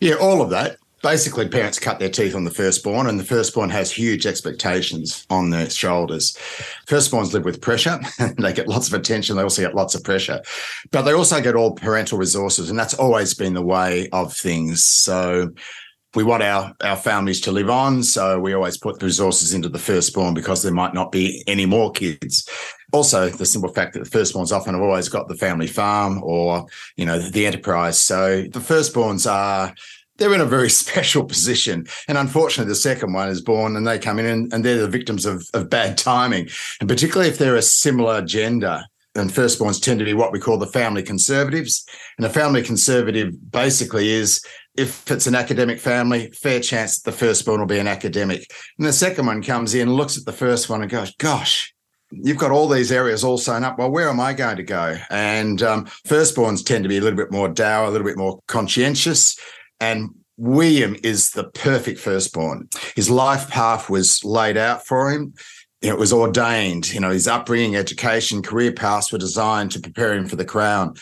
Yeah, 0.00 0.14
all 0.14 0.42
of 0.42 0.50
that. 0.50 0.78
basically 1.02 1.48
parents 1.48 1.78
cut 1.78 1.98
their 1.98 2.10
teeth 2.10 2.34
on 2.34 2.44
the 2.44 2.50
firstborn 2.50 3.06
and 3.06 3.18
the 3.18 3.24
firstborn 3.24 3.70
has 3.70 3.90
huge 3.90 4.26
expectations 4.26 5.26
on 5.30 5.48
their 5.50 5.68
shoulders 5.70 6.36
firstborns 6.86 7.32
live 7.32 7.44
with 7.44 7.60
pressure 7.60 7.98
they 8.38 8.52
get 8.52 8.68
lots 8.68 8.86
of 8.88 8.94
attention 8.94 9.34
they 9.36 9.42
also 9.42 9.62
get 9.62 9.74
lots 9.74 9.94
of 9.94 10.04
pressure 10.04 10.40
but 10.90 11.02
they 11.02 11.12
also 11.12 11.40
get 11.40 11.54
all 11.54 11.72
parental 11.74 12.18
resources 12.18 12.68
and 12.68 12.78
that's 12.78 12.94
always 12.94 13.32
been 13.32 13.54
the 13.54 13.62
way 13.62 14.08
of 14.12 14.34
things 14.36 14.84
so 14.84 15.48
we 16.14 16.24
want 16.24 16.42
our, 16.42 16.74
our 16.82 16.96
families 16.96 17.40
to 17.42 17.52
live 17.52 17.70
on. 17.70 18.02
So 18.02 18.40
we 18.40 18.52
always 18.52 18.76
put 18.76 18.98
the 18.98 19.06
resources 19.06 19.54
into 19.54 19.68
the 19.68 19.78
firstborn 19.78 20.34
because 20.34 20.62
there 20.62 20.72
might 20.72 20.92
not 20.92 21.12
be 21.12 21.44
any 21.46 21.66
more 21.66 21.92
kids. 21.92 22.48
Also, 22.92 23.28
the 23.28 23.46
simple 23.46 23.72
fact 23.72 23.94
that 23.94 24.04
the 24.04 24.18
firstborns 24.18 24.52
often 24.52 24.74
have 24.74 24.82
always 24.82 25.08
got 25.08 25.28
the 25.28 25.36
family 25.36 25.66
farm 25.66 26.20
or, 26.22 26.66
you 26.96 27.04
know, 27.04 27.18
the 27.18 27.46
enterprise. 27.46 28.02
So 28.02 28.42
the 28.42 28.60
firstborns 28.60 29.30
are 29.30 29.74
they're 30.16 30.34
in 30.34 30.40
a 30.40 30.46
very 30.46 30.70
special 30.84 31.24
position. 31.24 31.86
And 32.06 32.18
unfortunately, 32.18 32.70
the 32.70 32.76
second 32.76 33.12
one 33.12 33.28
is 33.28 33.40
born 33.40 33.76
and 33.76 33.86
they 33.86 33.98
come 33.98 34.18
in 34.18 34.26
and, 34.26 34.52
and 34.52 34.64
they're 34.64 34.78
the 34.78 34.88
victims 34.88 35.26
of, 35.26 35.44
of 35.54 35.70
bad 35.70 35.98
timing. 35.98 36.48
And 36.80 36.88
particularly 36.88 37.28
if 37.28 37.38
they're 37.38 37.56
a 37.56 37.62
similar 37.62 38.22
gender, 38.22 38.82
and 39.16 39.30
firstborns 39.30 39.82
tend 39.82 39.98
to 39.98 40.04
be 40.04 40.14
what 40.14 40.30
we 40.30 40.38
call 40.38 40.56
the 40.56 40.66
family 40.66 41.02
conservatives. 41.02 41.84
And 42.16 42.24
a 42.24 42.30
family 42.30 42.62
conservative 42.62 43.34
basically 43.50 44.08
is 44.10 44.40
if 44.76 45.10
it's 45.10 45.26
an 45.26 45.34
academic 45.34 45.80
family, 45.80 46.30
fair 46.30 46.60
chance 46.60 47.00
that 47.00 47.10
the 47.10 47.16
firstborn 47.16 47.58
will 47.58 47.66
be 47.66 47.78
an 47.78 47.88
academic. 47.88 48.48
And 48.78 48.86
the 48.86 48.92
second 48.92 49.26
one 49.26 49.42
comes 49.42 49.74
in, 49.74 49.92
looks 49.92 50.16
at 50.16 50.26
the 50.26 50.32
first 50.32 50.70
one 50.70 50.82
and 50.82 50.90
goes, 50.90 51.12
gosh, 51.16 51.74
you've 52.10 52.38
got 52.38 52.50
all 52.50 52.68
these 52.68 52.92
areas 52.92 53.24
all 53.24 53.38
sewn 53.38 53.64
up. 53.64 53.78
Well, 53.78 53.90
where 53.90 54.08
am 54.08 54.20
I 54.20 54.32
going 54.32 54.56
to 54.56 54.62
go? 54.62 54.96
And 55.10 55.62
um, 55.62 55.86
firstborns 56.06 56.64
tend 56.64 56.84
to 56.84 56.88
be 56.88 56.98
a 56.98 57.00
little 57.00 57.16
bit 57.16 57.30
more 57.30 57.48
dour, 57.48 57.86
a 57.86 57.90
little 57.90 58.06
bit 58.06 58.18
more 58.18 58.40
conscientious. 58.46 59.38
And 59.80 60.10
William 60.36 60.96
is 61.02 61.30
the 61.30 61.44
perfect 61.50 62.00
firstborn. 62.00 62.68
His 62.96 63.10
life 63.10 63.48
path 63.48 63.90
was 63.90 64.24
laid 64.24 64.56
out 64.56 64.86
for 64.86 65.10
him. 65.10 65.34
It 65.82 65.98
was 65.98 66.12
ordained. 66.12 66.92
You 66.92 67.00
know, 67.00 67.10
his 67.10 67.26
upbringing, 67.26 67.76
education, 67.76 68.42
career 68.42 68.72
paths 68.72 69.12
were 69.12 69.18
designed 69.18 69.72
to 69.72 69.80
prepare 69.80 70.14
him 70.14 70.26
for 70.26 70.36
the 70.36 70.44
crown. 70.44 70.94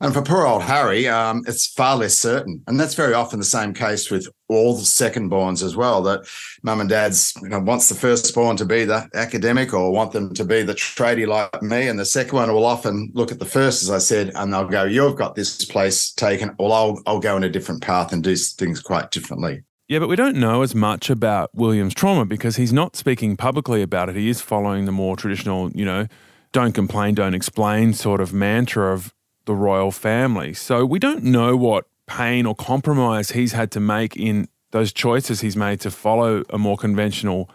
And 0.00 0.12
for 0.12 0.22
poor 0.22 0.44
old 0.44 0.62
Harry, 0.62 1.06
um, 1.08 1.44
it's 1.46 1.68
far 1.68 1.96
less 1.96 2.18
certain. 2.18 2.62
And 2.66 2.78
that's 2.78 2.94
very 2.94 3.14
often 3.14 3.38
the 3.38 3.44
same 3.44 3.72
case 3.72 4.10
with 4.10 4.28
all 4.48 4.76
the 4.76 4.84
second 4.84 5.30
borns 5.30 5.62
as 5.62 5.76
well, 5.76 6.02
that 6.02 6.28
mum 6.62 6.80
and 6.80 6.90
dad's 6.90 7.32
you 7.40 7.48
know, 7.48 7.60
wants 7.60 7.88
the 7.88 7.94
firstborn 7.94 8.56
to 8.56 8.64
be 8.64 8.84
the 8.84 9.08
academic 9.14 9.72
or 9.72 9.92
want 9.92 10.12
them 10.12 10.34
to 10.34 10.44
be 10.44 10.62
the 10.62 10.74
tradie 10.74 11.26
like 11.26 11.62
me. 11.62 11.88
And 11.88 11.98
the 11.98 12.04
second 12.04 12.36
one 12.36 12.52
will 12.52 12.66
often 12.66 13.12
look 13.14 13.30
at 13.30 13.38
the 13.38 13.44
first, 13.46 13.82
as 13.82 13.90
I 13.90 13.98
said, 13.98 14.32
and 14.34 14.52
they'll 14.52 14.68
go, 14.68 14.84
you've 14.84 15.16
got 15.16 15.36
this 15.36 15.64
place 15.64 16.10
taken, 16.12 16.54
or 16.58 16.72
I'll, 16.72 17.00
I'll 17.06 17.20
go 17.20 17.36
in 17.36 17.44
a 17.44 17.48
different 17.48 17.82
path 17.82 18.12
and 18.12 18.22
do 18.22 18.34
things 18.34 18.80
quite 18.80 19.10
differently. 19.12 19.62
Yeah, 19.86 19.98
but 19.98 20.08
we 20.08 20.16
don't 20.16 20.36
know 20.36 20.62
as 20.62 20.74
much 20.74 21.10
about 21.10 21.50
William's 21.54 21.94
trauma 21.94 22.24
because 22.24 22.56
he's 22.56 22.72
not 22.72 22.96
speaking 22.96 23.36
publicly 23.36 23.82
about 23.82 24.08
it. 24.08 24.16
He 24.16 24.30
is 24.30 24.40
following 24.40 24.86
the 24.86 24.92
more 24.92 25.14
traditional, 25.14 25.70
you 25.72 25.84
know, 25.84 26.06
don't 26.52 26.72
complain, 26.72 27.14
don't 27.14 27.34
explain 27.34 27.92
sort 27.92 28.22
of 28.22 28.32
mantra 28.32 28.94
of 28.94 29.12
the 29.44 29.54
royal 29.54 29.90
family. 29.90 30.54
So 30.54 30.86
we 30.86 30.98
don't 30.98 31.22
know 31.22 31.54
what 31.54 31.84
pain 32.06 32.46
or 32.46 32.54
compromise 32.54 33.32
he's 33.32 33.52
had 33.52 33.70
to 33.72 33.80
make 33.80 34.16
in 34.16 34.48
those 34.70 34.92
choices 34.92 35.42
he's 35.42 35.56
made 35.56 35.80
to 35.80 35.90
follow 35.90 36.42
a 36.48 36.58
more 36.58 36.78
conventional 36.78 37.50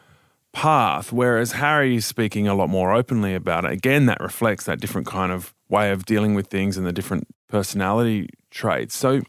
path, 0.53 1.11
whereas 1.11 1.53
Harry 1.53 1.95
is 1.95 2.05
speaking 2.05 2.47
a 2.47 2.53
lot 2.53 2.69
more 2.69 2.93
openly 2.93 3.33
about 3.33 3.65
it. 3.65 3.71
Again, 3.71 4.05
that 4.05 4.19
reflects 4.21 4.65
that 4.65 4.79
different 4.79 5.07
kind 5.07 5.31
of 5.31 5.53
way 5.67 5.91
of 5.91 6.05
dealing 6.05 6.35
with 6.35 6.47
things 6.47 6.77
and 6.77 6.85
the 6.85 6.93
different 6.93 7.27
personality 7.47 8.29
traits. 8.51 8.95
So, 8.95 9.21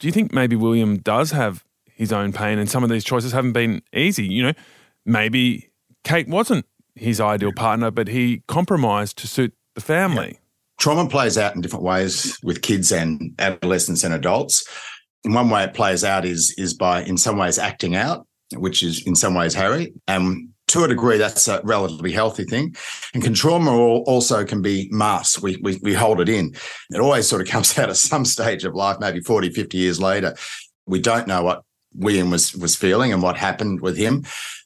do 0.00 0.08
you 0.08 0.12
think 0.12 0.32
maybe 0.32 0.56
William 0.56 0.98
does 0.98 1.30
have 1.30 1.64
his 1.94 2.12
own 2.12 2.32
pain 2.32 2.58
and 2.58 2.68
some 2.68 2.84
of 2.84 2.90
these 2.90 3.04
choices 3.04 3.32
haven't 3.32 3.52
been 3.52 3.82
easy? 3.92 4.26
You 4.26 4.44
know, 4.44 4.52
maybe 5.04 5.70
Kate 6.04 6.28
wasn't 6.28 6.66
his 6.94 7.20
ideal 7.20 7.52
partner, 7.52 7.90
but 7.90 8.08
he 8.08 8.42
compromised 8.46 9.18
to 9.18 9.26
suit 9.26 9.54
the 9.74 9.80
family. 9.80 10.38
Trauma 10.78 11.08
plays 11.08 11.38
out 11.38 11.54
in 11.54 11.60
different 11.60 11.84
ways 11.84 12.38
with 12.42 12.62
kids 12.62 12.92
and 12.92 13.34
adolescents 13.38 14.04
and 14.04 14.14
adults. 14.14 14.64
And 15.24 15.34
one 15.34 15.48
way 15.48 15.64
it 15.64 15.74
plays 15.74 16.04
out 16.04 16.24
is 16.24 16.54
is 16.58 16.74
by 16.74 17.02
in 17.02 17.16
some 17.16 17.38
ways 17.38 17.58
acting 17.58 17.96
out, 17.96 18.26
which 18.54 18.82
is 18.82 19.06
in 19.06 19.14
some 19.14 19.34
ways 19.34 19.54
Harry. 19.54 19.94
And 20.06 20.48
to 20.68 20.84
a 20.84 20.88
degree, 20.88 21.18
that's 21.18 21.46
a 21.46 21.60
relatively 21.62 22.12
healthy 22.12 22.44
thing. 22.44 22.74
And 23.14 23.36
trauma 23.36 23.70
also 23.70 24.44
can 24.44 24.62
be 24.62 24.88
masked. 24.90 25.42
We, 25.42 25.56
we, 25.62 25.78
we 25.82 25.94
hold 25.94 26.20
it 26.20 26.28
in. 26.28 26.54
It 26.90 27.00
always 27.00 27.28
sort 27.28 27.42
of 27.42 27.48
comes 27.52 27.78
out 27.78 27.90
at 27.90 27.96
some 27.96 28.24
stage 28.24 28.64
of 28.64 28.74
life, 28.74 28.96
maybe 29.00 29.20
40, 29.20 29.50
50 29.50 29.78
years 29.78 30.00
later. 30.00 30.34
We 30.86 31.00
don't 31.00 31.26
know 31.26 31.42
what 31.42 31.62
William 31.94 32.30
was 32.30 32.54
was 32.54 32.76
feeling 32.76 33.12
and 33.12 33.22
what 33.22 33.36
happened 33.36 33.80
with 33.80 33.96
him. 33.96 34.24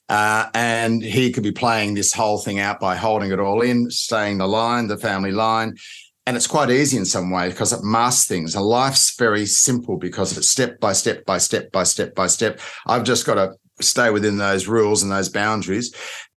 Uh, 0.09 0.49
and 0.55 1.03
he 1.03 1.31
could 1.31 1.43
be 1.43 1.51
playing 1.51 1.93
this 1.93 2.11
whole 2.11 2.39
thing 2.39 2.59
out 2.59 2.79
by 2.79 2.95
holding 2.95 3.31
it 3.31 3.39
all 3.39 3.61
in, 3.61 3.91
staying 3.91 4.39
the 4.39 4.47
line, 4.47 4.87
the 4.87 4.97
family 4.97 5.31
line. 5.31 5.75
And 6.25 6.35
it's 6.35 6.47
quite 6.47 6.71
easy 6.71 6.97
in 6.97 7.05
some 7.05 7.31
ways 7.31 7.53
because 7.53 7.73
it 7.73 7.83
masks 7.83 8.27
things. 8.27 8.55
And 8.55 8.65
life's 8.65 9.15
very 9.17 9.45
simple 9.45 9.97
because 9.97 10.35
it's 10.35 10.49
step 10.49 10.79
by 10.79 10.93
step 10.93 11.25
by 11.25 11.37
step 11.37 11.71
by 11.71 11.83
step 11.83 12.15
by 12.15 12.27
step. 12.27 12.59
I've 12.87 13.03
just 13.03 13.25
got 13.25 13.35
to 13.35 13.53
stay 13.81 14.09
within 14.09 14.37
those 14.37 14.67
rules 14.67 15.03
and 15.03 15.11
those 15.11 15.29
boundaries, 15.29 15.93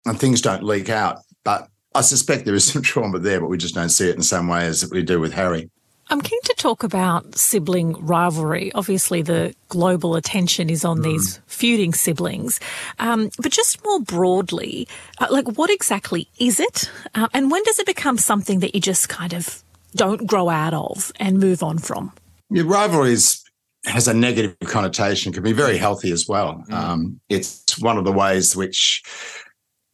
and 0.06 0.18
things 0.18 0.40
don't 0.40 0.62
leak 0.62 0.88
out. 0.88 1.18
But 1.44 1.68
I 1.94 2.02
suspect 2.02 2.44
there 2.44 2.54
is 2.54 2.70
some 2.70 2.82
trauma 2.90 3.18
there, 3.18 3.40
but 3.40 3.48
we 3.48 3.58
just 3.58 3.74
don't 3.74 3.88
see 3.88 4.08
it 4.08 4.12
in 4.12 4.18
the 4.18 4.24
same 4.24 4.48
way 4.48 4.66
as 4.66 4.88
we 4.90 5.02
do 5.02 5.20
with 5.20 5.32
Harry. 5.32 5.70
I'm 6.12 6.20
keen 6.20 6.42
to 6.42 6.54
talk 6.58 6.84
about 6.84 7.38
sibling 7.38 7.94
rivalry. 7.94 8.70
Obviously, 8.74 9.22
the 9.22 9.54
global 9.70 10.14
attention 10.14 10.68
is 10.68 10.84
on 10.84 10.98
mm. 10.98 11.04
these 11.04 11.40
feuding 11.46 11.94
siblings. 11.94 12.60
Um, 12.98 13.30
but 13.38 13.50
just 13.50 13.82
more 13.82 13.98
broadly, 13.98 14.86
uh, 15.20 15.28
like 15.30 15.46
what 15.56 15.70
exactly 15.70 16.28
is 16.38 16.60
it? 16.60 16.90
Uh, 17.14 17.28
and 17.32 17.50
when 17.50 17.62
does 17.62 17.78
it 17.78 17.86
become 17.86 18.18
something 18.18 18.60
that 18.60 18.74
you 18.74 18.80
just 18.82 19.08
kind 19.08 19.32
of 19.32 19.62
don't 19.96 20.26
grow 20.26 20.50
out 20.50 20.74
of 20.74 21.12
and 21.16 21.38
move 21.38 21.62
on 21.62 21.78
from? 21.78 22.12
Yeah, 22.50 22.64
rivalries 22.66 23.42
has 23.86 24.06
a 24.06 24.12
negative 24.12 24.54
connotation, 24.66 25.32
can 25.32 25.42
be 25.42 25.52
very 25.52 25.78
healthy 25.78 26.12
as 26.12 26.28
well. 26.28 26.62
Mm. 26.68 26.74
Um, 26.74 27.20
it's 27.30 27.80
one 27.80 27.96
of 27.96 28.04
the 28.04 28.12
ways 28.12 28.54
which 28.54 29.02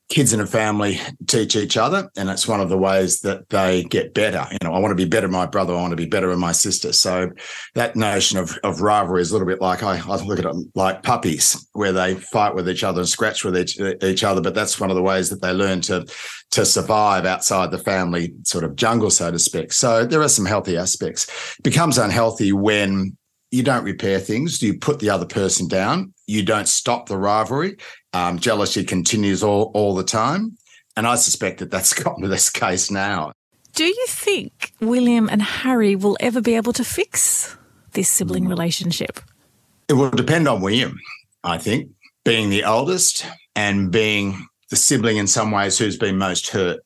kids 0.09 0.33
in 0.33 0.41
a 0.41 0.47
family 0.47 0.99
teach 1.27 1.55
each 1.55 1.77
other 1.77 2.11
and 2.17 2.31
it's 2.31 2.49
one 2.49 2.61
of 2.61 2.71
the 2.71 2.79
ways 2.79 3.21
that 3.21 3.49
they 3.51 3.85
get 3.85 4.15
better. 4.15 4.47
You 4.51 4.59
know 4.63 4.73
i 4.73 4.79
want 4.79 4.91
to 4.93 5.05
be 5.05 5.09
better 5.09 5.29
my 5.29 5.45
brother 5.45 5.75
i 5.75 5.81
want 5.81 5.91
to 5.91 5.97
be 5.97 6.07
better 6.07 6.29
than 6.29 6.41
my 6.41 6.53
sister. 6.53 6.93
So 6.93 7.31
that 7.75 7.95
notion 7.95 8.39
of, 8.39 8.59
of 8.65 8.81
rivalry 8.81 9.21
is 9.21 9.31
a 9.31 9.35
little 9.35 9.47
bit 9.47 9.61
like 9.61 9.83
I, 9.83 9.99
I 9.99 10.25
look 10.25 10.39
at 10.39 10.47
it 10.47 10.57
like 10.75 11.03
puppies 11.03 11.69
where 11.73 11.93
they 11.93 12.15
fight 12.15 12.55
with 12.55 12.69
each 12.69 12.85
other 12.85 13.01
and 13.01 13.09
scratch 13.09 13.45
with 13.45 13.57
each, 13.57 13.79
each 14.03 14.25
other 14.25 14.41
but 14.41 14.55
that's 14.55 14.81
one 14.81 14.91
of 14.91 14.97
the 14.97 15.03
ways 15.03 15.29
that 15.31 15.43
they 15.43 15.53
learn 15.53 15.83
to 15.83 16.07
to 16.53 16.65
survive 16.65 17.27
outside 17.27 17.71
the 17.71 17.79
family 17.79 18.33
sort 18.45 18.65
of 18.65 18.77
jungle 18.77 19.11
so 19.11 19.31
to 19.31 19.39
speak. 19.39 19.73
So 19.73 20.07
there 20.07 20.23
are 20.23 20.29
some 20.29 20.47
healthy 20.47 20.77
aspects. 20.77 21.29
It 21.59 21.63
becomes 21.63 21.99
unhealthy 21.99 22.53
when 22.53 23.17
you 23.51 23.63
don't 23.63 23.85
repair 23.85 24.19
things 24.19 24.63
you 24.63 24.79
put 24.79 24.99
the 24.99 25.11
other 25.11 25.25
person 25.25 25.69
down 25.69 26.13
you 26.27 26.43
don't 26.43 26.69
stop 26.69 27.09
the 27.09 27.17
rivalry 27.17 27.77
um, 28.13 28.39
jealousy 28.39 28.85
continues 28.85 29.43
all, 29.43 29.71
all 29.75 29.95
the 29.95 30.05
time. 30.05 30.57
And 30.97 31.07
I 31.07 31.15
suspect 31.17 31.61
that 31.61 31.71
that's 31.71 31.93
gotten 32.03 32.23
to 32.23 32.29
this 32.29 32.51
case 32.51 32.91
now. 32.91 33.33
Do 33.75 33.85
you 33.85 34.07
think 34.09 34.73
William 34.81 35.29
and 35.29 35.43
Harry 35.43 35.95
will 35.95 36.17
ever 36.21 36.41
be 36.41 36.57
able 36.57 36.73
to 36.73 36.85
fix 36.85 37.57
this 37.93 38.09
sibling 38.09 38.45
hmm. 38.45 38.51
relationship? 38.51 39.21
It 39.89 39.95
will 39.95 40.11
depend 40.11 40.49
on 40.49 40.61
William, 40.61 40.99
I 41.45 41.59
think, 41.59 41.91
being 42.25 42.51
the 42.51 42.65
oldest 42.65 43.25
and 43.57 43.91
being 43.91 44.47
the 44.71 44.77
sibling 44.77 45.17
in 45.17 45.27
some 45.27 45.51
ways 45.51 45.79
who's 45.79 45.97
been 45.97 46.19
most 46.19 46.49
hurt. 46.49 46.81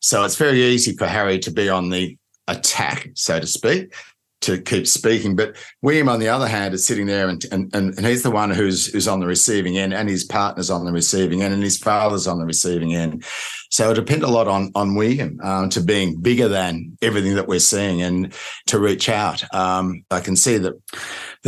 So 0.00 0.24
it's 0.24 0.36
very 0.36 0.62
easy 0.62 0.96
for 0.96 1.06
Harry 1.06 1.38
to 1.40 1.50
be 1.50 1.68
on 1.68 1.90
the 1.90 2.16
attack, 2.48 3.10
so 3.14 3.38
to 3.38 3.46
speak, 3.46 3.94
to 4.40 4.60
keep 4.60 4.86
speaking. 4.86 5.34
But 5.36 5.56
William, 5.82 6.08
on 6.08 6.20
the 6.20 6.28
other 6.28 6.48
hand, 6.48 6.74
is 6.74 6.86
sitting 6.86 7.06
there 7.06 7.28
and, 7.28 7.44
and, 7.50 7.74
and 7.74 8.06
he's 8.06 8.22
the 8.22 8.30
one 8.30 8.50
who's, 8.50 8.86
who's 8.86 9.08
on 9.08 9.20
the 9.20 9.26
receiving 9.26 9.78
end 9.78 9.92
and 9.92 10.08
his 10.08 10.24
partner's 10.24 10.70
on 10.70 10.84
the 10.84 10.92
receiving 10.92 11.42
end 11.42 11.54
and 11.54 11.62
his 11.62 11.78
father's 11.78 12.26
on 12.26 12.38
the 12.38 12.46
receiving 12.46 12.94
end. 12.94 13.24
So 13.70 13.90
it 13.90 13.94
depends 13.94 14.24
a 14.24 14.28
lot 14.28 14.48
on, 14.48 14.70
on 14.74 14.94
William 14.94 15.38
um, 15.42 15.68
to 15.70 15.80
being 15.80 16.20
bigger 16.20 16.48
than 16.48 16.96
everything 17.02 17.34
that 17.34 17.48
we're 17.48 17.58
seeing 17.58 18.00
and 18.02 18.32
to 18.66 18.78
reach 18.78 19.08
out. 19.08 19.42
Um, 19.54 20.04
I 20.10 20.20
can 20.20 20.36
see 20.36 20.56
that 20.58 20.74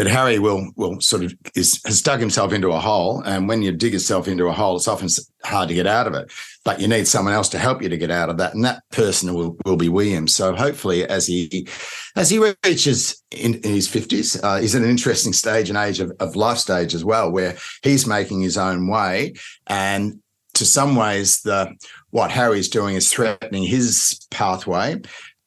that 0.00 0.06
Harry 0.06 0.38
will 0.38 0.72
will 0.76 0.98
sort 0.98 1.22
of 1.22 1.34
is 1.54 1.78
has 1.84 2.00
dug 2.00 2.20
himself 2.20 2.54
into 2.54 2.72
a 2.72 2.80
hole, 2.80 3.22
and 3.26 3.46
when 3.46 3.60
you 3.60 3.70
dig 3.70 3.92
yourself 3.92 4.28
into 4.28 4.46
a 4.46 4.52
hole, 4.52 4.76
it's 4.76 4.88
often 4.88 5.10
hard 5.44 5.68
to 5.68 5.74
get 5.74 5.86
out 5.86 6.06
of 6.06 6.14
it. 6.14 6.32
But 6.64 6.80
you 6.80 6.88
need 6.88 7.06
someone 7.06 7.34
else 7.34 7.50
to 7.50 7.58
help 7.58 7.82
you 7.82 7.90
to 7.90 7.98
get 7.98 8.10
out 8.10 8.30
of 8.30 8.38
that, 8.38 8.54
and 8.54 8.64
that 8.64 8.82
person 8.92 9.34
will 9.34 9.58
will 9.66 9.76
be 9.76 9.90
William. 9.90 10.26
So 10.26 10.56
hopefully, 10.56 11.06
as 11.06 11.26
he 11.26 11.68
as 12.16 12.30
he 12.30 12.38
reaches 12.64 13.22
in, 13.30 13.56
in 13.56 13.74
his 13.74 13.88
fifties, 13.88 14.42
uh, 14.42 14.58
he's 14.58 14.74
at 14.74 14.80
an 14.80 14.88
interesting 14.88 15.34
stage 15.34 15.68
and 15.68 15.76
age 15.76 16.00
of, 16.00 16.12
of 16.18 16.34
life 16.34 16.56
stage 16.56 16.94
as 16.94 17.04
well, 17.04 17.30
where 17.30 17.58
he's 17.82 18.06
making 18.06 18.40
his 18.40 18.56
own 18.56 18.88
way, 18.88 19.34
and 19.66 20.22
to 20.54 20.64
some 20.64 20.96
ways, 20.96 21.42
the 21.42 21.76
what 22.08 22.30
Harry's 22.30 22.70
doing 22.70 22.94
is 22.94 23.12
threatening 23.12 23.64
his 23.64 24.26
pathway, 24.30 24.98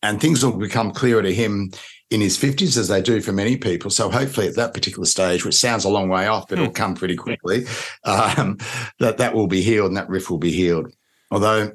and 0.03 0.21
things 0.21 0.45
will 0.45 0.57
become 0.57 0.91
clearer 0.91 1.23
to 1.23 1.33
him 1.33 1.71
in 2.13 2.21
his 2.21 2.37
50s, 2.37 2.77
as 2.77 2.87
they 2.87 3.01
do 3.01 3.19
for 3.21 3.31
many 3.31 3.57
people. 3.57 3.89
So 3.89 4.09
hopefully 4.09 4.47
at 4.47 4.55
that 4.55 4.75
particular 4.75 5.05
stage, 5.05 5.43
which 5.43 5.55
sounds 5.55 5.83
a 5.83 5.89
long 5.89 6.09
way 6.09 6.27
off, 6.27 6.47
but 6.47 6.59
it'll 6.59 6.67
hmm. 6.67 6.73
come 6.73 6.95
pretty 6.95 7.15
quickly, 7.15 7.65
um, 8.05 8.57
that 8.99 9.17
that 9.17 9.33
will 9.33 9.47
be 9.47 9.63
healed 9.63 9.87
and 9.87 9.97
that 9.97 10.09
rift 10.09 10.29
will 10.29 10.37
be 10.37 10.51
healed. 10.51 10.93
Although 11.31 11.71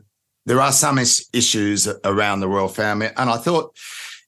there 0.46 0.60
are 0.60 0.70
some 0.70 0.96
is- 0.98 1.28
issues 1.32 1.88
around 2.04 2.38
the 2.38 2.48
royal 2.48 2.68
family, 2.68 3.08
and 3.16 3.28
I 3.28 3.36
thought 3.36 3.76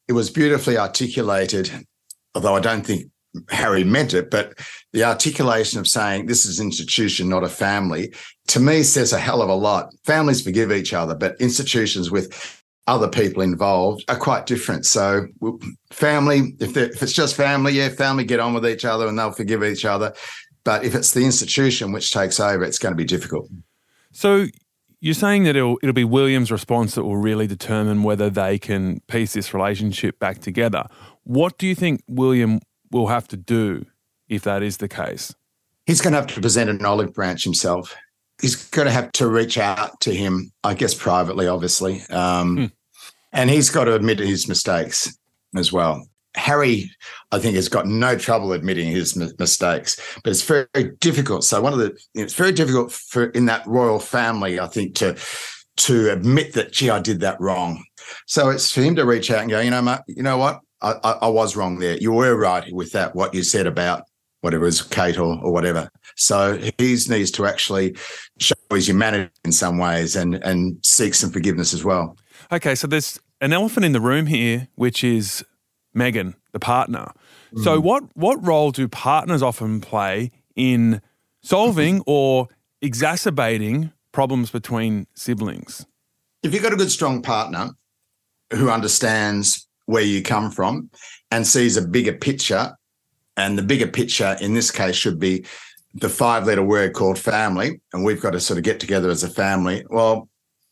it 0.09 0.13
was 0.13 0.31
beautifully 0.31 0.77
articulated, 0.77 1.87
although 2.35 2.57
I 2.57 2.61
don't 2.61 2.85
think 2.85 3.13
Harry 3.49 3.85
meant 3.85 4.13
it, 4.13 4.33
but 4.33 4.59
the 4.93 5.05
articulation 5.05 5.79
of 5.79 5.87
saying 5.87 6.27
this 6.27 6.45
is 6.45 6.59
an 6.59 6.67
institution, 6.67 7.29
not 7.29 7.45
a 7.45 7.49
family, 7.49 8.13
to 8.49 8.59
me 8.59 8.83
says 8.83 9.13
a 9.13 9.19
hell 9.21 9.43
of 9.43 9.49
a 9.49 9.55
lot. 9.55 9.95
Families 10.05 10.43
forgive 10.43 10.73
each 10.73 10.93
other, 10.93 11.15
but 11.15 11.41
institutions 11.41 12.11
with 12.11 12.60
other 12.87 13.09
people 13.09 13.43
involved 13.43 14.05
are 14.09 14.17
quite 14.17 14.47
different. 14.47 14.87
So, 14.87 15.27
family, 15.91 16.55
if, 16.61 16.77
if 16.77 17.03
it's 17.03 17.13
just 17.13 17.37
family, 17.37 17.73
yeah, 17.73 17.89
family 17.89 18.25
get 18.25 18.41
on 18.41 18.55
with 18.55 18.67
each 18.67 18.85
other 18.85 19.07
and 19.07 19.19
they'll 19.19 19.33
forgive 19.33 19.63
each 19.63 19.85
other. 19.85 20.13
But 20.65 20.85
if 20.85 20.95
it's 20.95 21.13
the 21.13 21.25
institution 21.25 21.93
which 21.93 22.13
takes 22.13 22.41
over, 22.41 22.65
it's 22.65 22.79
going 22.79 22.93
to 22.93 22.97
be 22.97 23.05
difficult. 23.05 23.49
So, 24.13 24.47
you're 25.01 25.15
saying 25.15 25.45
that 25.45 25.57
it'll 25.57 25.79
it'll 25.83 25.95
be 25.95 26.05
William's 26.05 26.53
response 26.53 26.95
that 26.95 27.05
will 27.05 27.17
really 27.17 27.47
determine 27.47 28.03
whether 28.03 28.29
they 28.29 28.59
can 28.59 29.01
piece 29.09 29.33
this 29.33 29.55
relationship 29.55 30.19
back 30.19 30.41
together. 30.41 30.85
What 31.25 31.59
do 31.59 31.67
you 31.67 31.75
think 31.75 32.03
William 32.07 32.61
will 32.91 33.07
have 33.07 33.27
to 33.29 33.37
do 33.37 33.87
if 34.29 34.43
that 34.43 34.63
is 34.63 34.77
the 34.79 34.89
case? 34.89 35.35
He's 35.87 36.01
going 36.01 36.13
to 36.13 36.21
have 36.21 36.29
to 36.29 36.41
present 36.41 36.71
an 36.71 36.85
olive 36.85 37.15
branch 37.15 37.45
himself. 37.45 37.97
He's 38.41 38.57
going 38.71 38.87
to 38.87 38.93
have 38.93 39.13
to 39.13 39.29
reach 39.29 39.59
out 39.59 40.01
to 40.01 40.15
him, 40.15 40.53
I 40.65 40.75
guess, 40.75 40.95
privately, 40.95 41.47
obviously. 41.47 42.03
Um, 42.11 42.57
hmm. 42.57 42.65
And 43.33 43.51
he's 43.51 43.71
got 43.71 43.85
to 43.85 43.95
admit 43.95 44.19
his 44.19 44.49
mistakes 44.49 45.17
as 45.57 45.73
well. 45.73 46.07
Harry, 46.37 46.91
I 47.33 47.39
think, 47.39 47.57
has 47.57 47.69
got 47.69 47.87
no 47.87 48.17
trouble 48.17 48.53
admitting 48.53 48.91
his 48.91 49.21
m- 49.21 49.33
mistakes, 49.39 50.01
but 50.23 50.31
it's 50.31 50.43
very, 50.43 50.67
very 50.75 50.97
difficult. 51.01 51.45
So 51.45 51.61
one 51.61 51.73
of 51.73 51.79
the 51.81 51.99
it's 52.15 52.35
very 52.35 52.53
difficult 52.53 52.93
for 52.93 53.27
in 53.31 53.47
that 53.47 53.67
royal 53.67 53.99
family, 53.99 54.61
I 54.61 54.67
think, 54.67 54.95
to 54.97 55.17
to 55.79 56.11
admit 56.11 56.53
that, 56.53 56.73
gee, 56.73 56.91
I 56.91 57.01
did 57.01 57.21
that 57.21 57.41
wrong. 57.41 57.85
So 58.27 58.51
it's 58.51 58.71
for 58.71 58.83
him 58.83 58.97
to 58.97 59.07
reach 59.07 59.31
out 59.31 59.41
and 59.41 59.51
go, 59.51 59.61
you 59.61 59.71
know, 59.71 59.99
you 60.07 60.23
know 60.23 60.37
what, 60.37 60.61
I, 60.83 60.95
I, 61.03 61.13
I 61.23 61.29
was 61.29 61.57
wrong 61.57 61.79
there. 61.79 61.97
You 61.97 62.13
were 62.13 62.37
right 62.37 62.71
with 62.73 62.93
that, 62.93 63.15
what 63.15 63.35
you 63.35 63.43
said 63.43 63.67
about 63.67 64.05
whatever 64.41 64.65
it 64.65 64.67
was, 64.67 64.83
Kate 64.83 65.19
or, 65.19 65.39
or 65.43 65.53
whatever. 65.53 65.91
So 66.17 66.57
he 66.57 66.73
needs 66.79 67.31
to 67.33 67.47
actually 67.47 67.97
show 68.39 68.55
his 68.71 68.89
humanity 68.89 69.31
in 69.45 69.53
some 69.53 69.79
ways 69.79 70.17
and 70.17 70.37
and 70.37 70.79
seek 70.85 71.15
some 71.15 71.31
forgiveness 71.31 71.73
as 71.75 71.85
well. 71.85 72.17
Okay, 72.53 72.75
so 72.75 72.87
there's 72.87 73.21
an 73.41 73.53
elephant 73.53 73.87
in 73.87 73.93
the 73.93 74.01
room 74.01 74.27
here, 74.27 74.69
which 74.75 75.05
is 75.05 75.45
Meghan, 75.95 76.35
the 76.53 76.61
partner. 76.61 77.13
Mm. 77.55 77.65
So 77.65 77.81
what 77.81 78.05
what 78.15 78.45
role 78.45 78.71
do 78.71 78.89
partners 78.89 79.43
often 79.43 79.81
play 79.81 80.31
in 80.57 81.01
solving 81.43 82.03
or 82.07 82.49
exacerbating 82.81 83.93
problems 84.13 84.51
between 84.51 85.07
siblings? 85.15 85.87
If 86.43 86.55
you've 86.55 86.63
got 86.63 86.73
a 86.73 86.77
good 86.77 86.91
strong 86.91 87.23
partner 87.23 87.71
who 88.53 88.71
understands 88.71 89.69
where 89.87 90.03
you 90.03 90.23
come 90.23 90.51
from 90.51 90.91
and 91.31 91.47
sees 91.47 91.77
a 91.77 91.83
bigger 91.83 92.13
picture, 92.13 92.75
and 93.41 93.59
the 93.59 93.63
bigger 93.63 93.87
picture 93.87 94.37
in 94.41 94.55
this 94.55 94.71
case 94.71 94.97
should 94.97 95.19
be 95.19 95.45
the 95.95 96.09
five 96.09 96.47
letter 96.47 96.63
word 96.63 96.93
called 96.93 97.19
family, 97.19 97.81
and 97.93 98.05
we've 98.05 98.21
got 98.21 98.33
to 98.33 98.41
sort 98.41 98.59
of 98.59 98.65
get 98.65 98.79
together 98.79 99.11
as 99.11 99.25
a 99.25 99.29
family. 99.29 99.85
Well, 99.89 100.29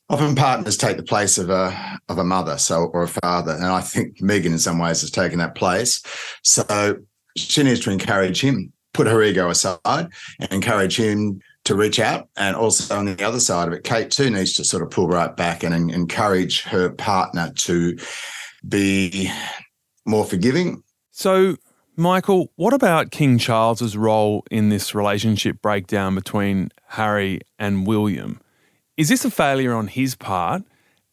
often 0.09 0.35
partners 0.35 0.77
take 0.77 0.97
the 0.97 1.03
place 1.03 1.39
of 1.39 1.51
a 1.51 1.99
of 2.09 2.19
a 2.19 2.25
mother, 2.25 2.59
so 2.59 2.85
or 2.93 3.03
a 3.05 3.09
father, 3.09 3.53
and 3.53 3.65
I 3.65 3.81
think 3.81 4.19
Meghan 4.19 4.47
in 4.47 4.59
some 4.59 4.79
ways 4.79 5.01
has 5.01 5.11
taken 5.11 5.39
that 5.39 5.55
place. 5.55 6.03
So 6.43 6.97
she 7.37 7.63
needs 7.63 7.81
to 7.81 7.91
encourage 7.91 8.41
him, 8.41 8.73
put 8.93 9.07
her 9.07 9.23
ego 9.23 9.49
aside, 9.49 9.79
and 9.87 10.53
encourage 10.53 10.97
him 10.97 11.41
to 11.65 11.75
reach 11.75 11.99
out. 11.99 12.29
And 12.37 12.55
also 12.55 12.97
on 12.97 13.07
the 13.07 13.27
other 13.27 13.41
side 13.41 13.69
of 13.69 13.75
it, 13.75 13.85
Kate 13.85 14.11
too 14.11 14.31
needs 14.31 14.55
to 14.55 14.65
sort 14.65 14.83
of 14.83 14.91
pull 14.91 15.09
right 15.09 15.35
back 15.37 15.63
and 15.63 15.91
encourage 15.91 16.63
her 16.63 16.91
partner 16.91 17.53
to 17.57 17.99
be 18.69 19.31
more 20.07 20.25
forgiving. 20.25 20.83
So 21.11 21.57
Michael, 21.99 22.53
what 22.55 22.73
about 22.73 23.11
King 23.11 23.39
Charles's 23.39 23.97
role 23.97 24.45
in 24.53 24.69
this 24.69 24.95
relationship 24.95 25.61
breakdown 25.61 26.15
between 26.15 26.71
Harry 26.91 27.41
and 27.59 27.89
William? 27.89 28.41
Is 28.97 29.09
this 29.09 29.25
a 29.25 29.33
failure 29.33 29.75
on 29.75 29.89
his 29.89 30.15
part? 30.15 30.63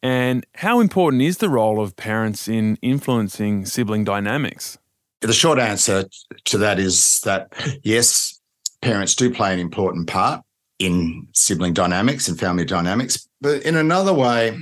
And 0.00 0.46
how 0.54 0.78
important 0.78 1.22
is 1.22 1.38
the 1.38 1.48
role 1.48 1.80
of 1.80 1.96
parents 1.96 2.46
in 2.46 2.78
influencing 2.82 3.66
sibling 3.66 4.04
dynamics? 4.04 4.78
The 5.22 5.32
short 5.32 5.58
answer 5.58 6.04
to 6.44 6.58
that 6.58 6.78
is 6.78 7.20
that 7.24 7.52
yes, 7.82 8.40
parents 8.80 9.16
do 9.16 9.34
play 9.34 9.52
an 9.52 9.58
important 9.58 10.06
part 10.06 10.44
in 10.78 11.26
sibling 11.34 11.72
dynamics 11.72 12.28
and 12.28 12.38
family 12.38 12.64
dynamics. 12.64 13.26
But 13.40 13.64
in 13.64 13.74
another 13.74 14.14
way, 14.14 14.56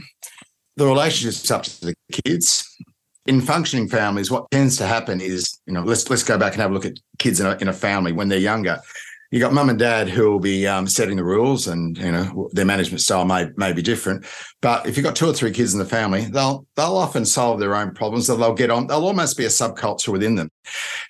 the 0.79 0.87
relationship's 0.87 1.51
up 1.51 1.65
to 1.65 1.85
the 1.85 1.95
kids 2.25 2.67
in 3.27 3.41
functioning 3.41 3.89
families, 3.89 4.31
what 4.31 4.51
tends 4.51 4.77
to 4.77 4.87
happen 4.87 5.21
is, 5.21 5.59
you 5.67 5.73
know, 5.73 5.83
let's 5.83 6.09
let's 6.11 6.23
go 6.23 6.39
back 6.39 6.53
and 6.53 6.63
have 6.63 6.71
a 6.71 6.75
look 6.75 6.85
at 6.85 6.99
kids 7.19 7.41
in 7.41 7.47
a, 7.47 7.57
in 7.57 7.69
a 7.69 7.73
family 7.73 8.13
when 8.13 8.29
they're 8.29 8.39
younger. 8.39 8.81
You 9.31 9.41
got 9.41 9.53
mum 9.53 9.69
and 9.69 9.79
dad 9.79 10.09
who 10.09 10.31
will 10.31 10.39
be 10.39 10.65
um, 10.67 10.87
setting 10.87 11.17
the 11.17 11.25
rules, 11.25 11.67
and 11.67 11.97
you 11.99 12.13
know 12.13 12.51
their 12.53 12.67
management 12.67 13.01
style 13.01 13.25
may 13.25 13.51
may 13.57 13.73
be 13.73 13.83
different. 13.83 14.27
But 14.61 14.87
if 14.87 14.97
you've 14.97 15.05
got 15.05 15.17
two 15.17 15.29
or 15.29 15.33
three 15.33 15.51
kids 15.51 15.73
in 15.73 15.81
the 15.81 15.87
family, 15.87 16.27
they'll 16.27 16.67
they'll 16.77 16.97
often 16.97 17.25
solve 17.25 17.59
their 17.59 17.75
own 17.75 17.95
problems. 17.95 18.27
They'll 18.27 18.55
get 18.55 18.71
on. 18.71 18.87
They'll 18.87 19.05
almost 19.05 19.37
be 19.37 19.45
a 19.47 19.49
subculture 19.49 20.09
within 20.09 20.35
them. 20.37 20.51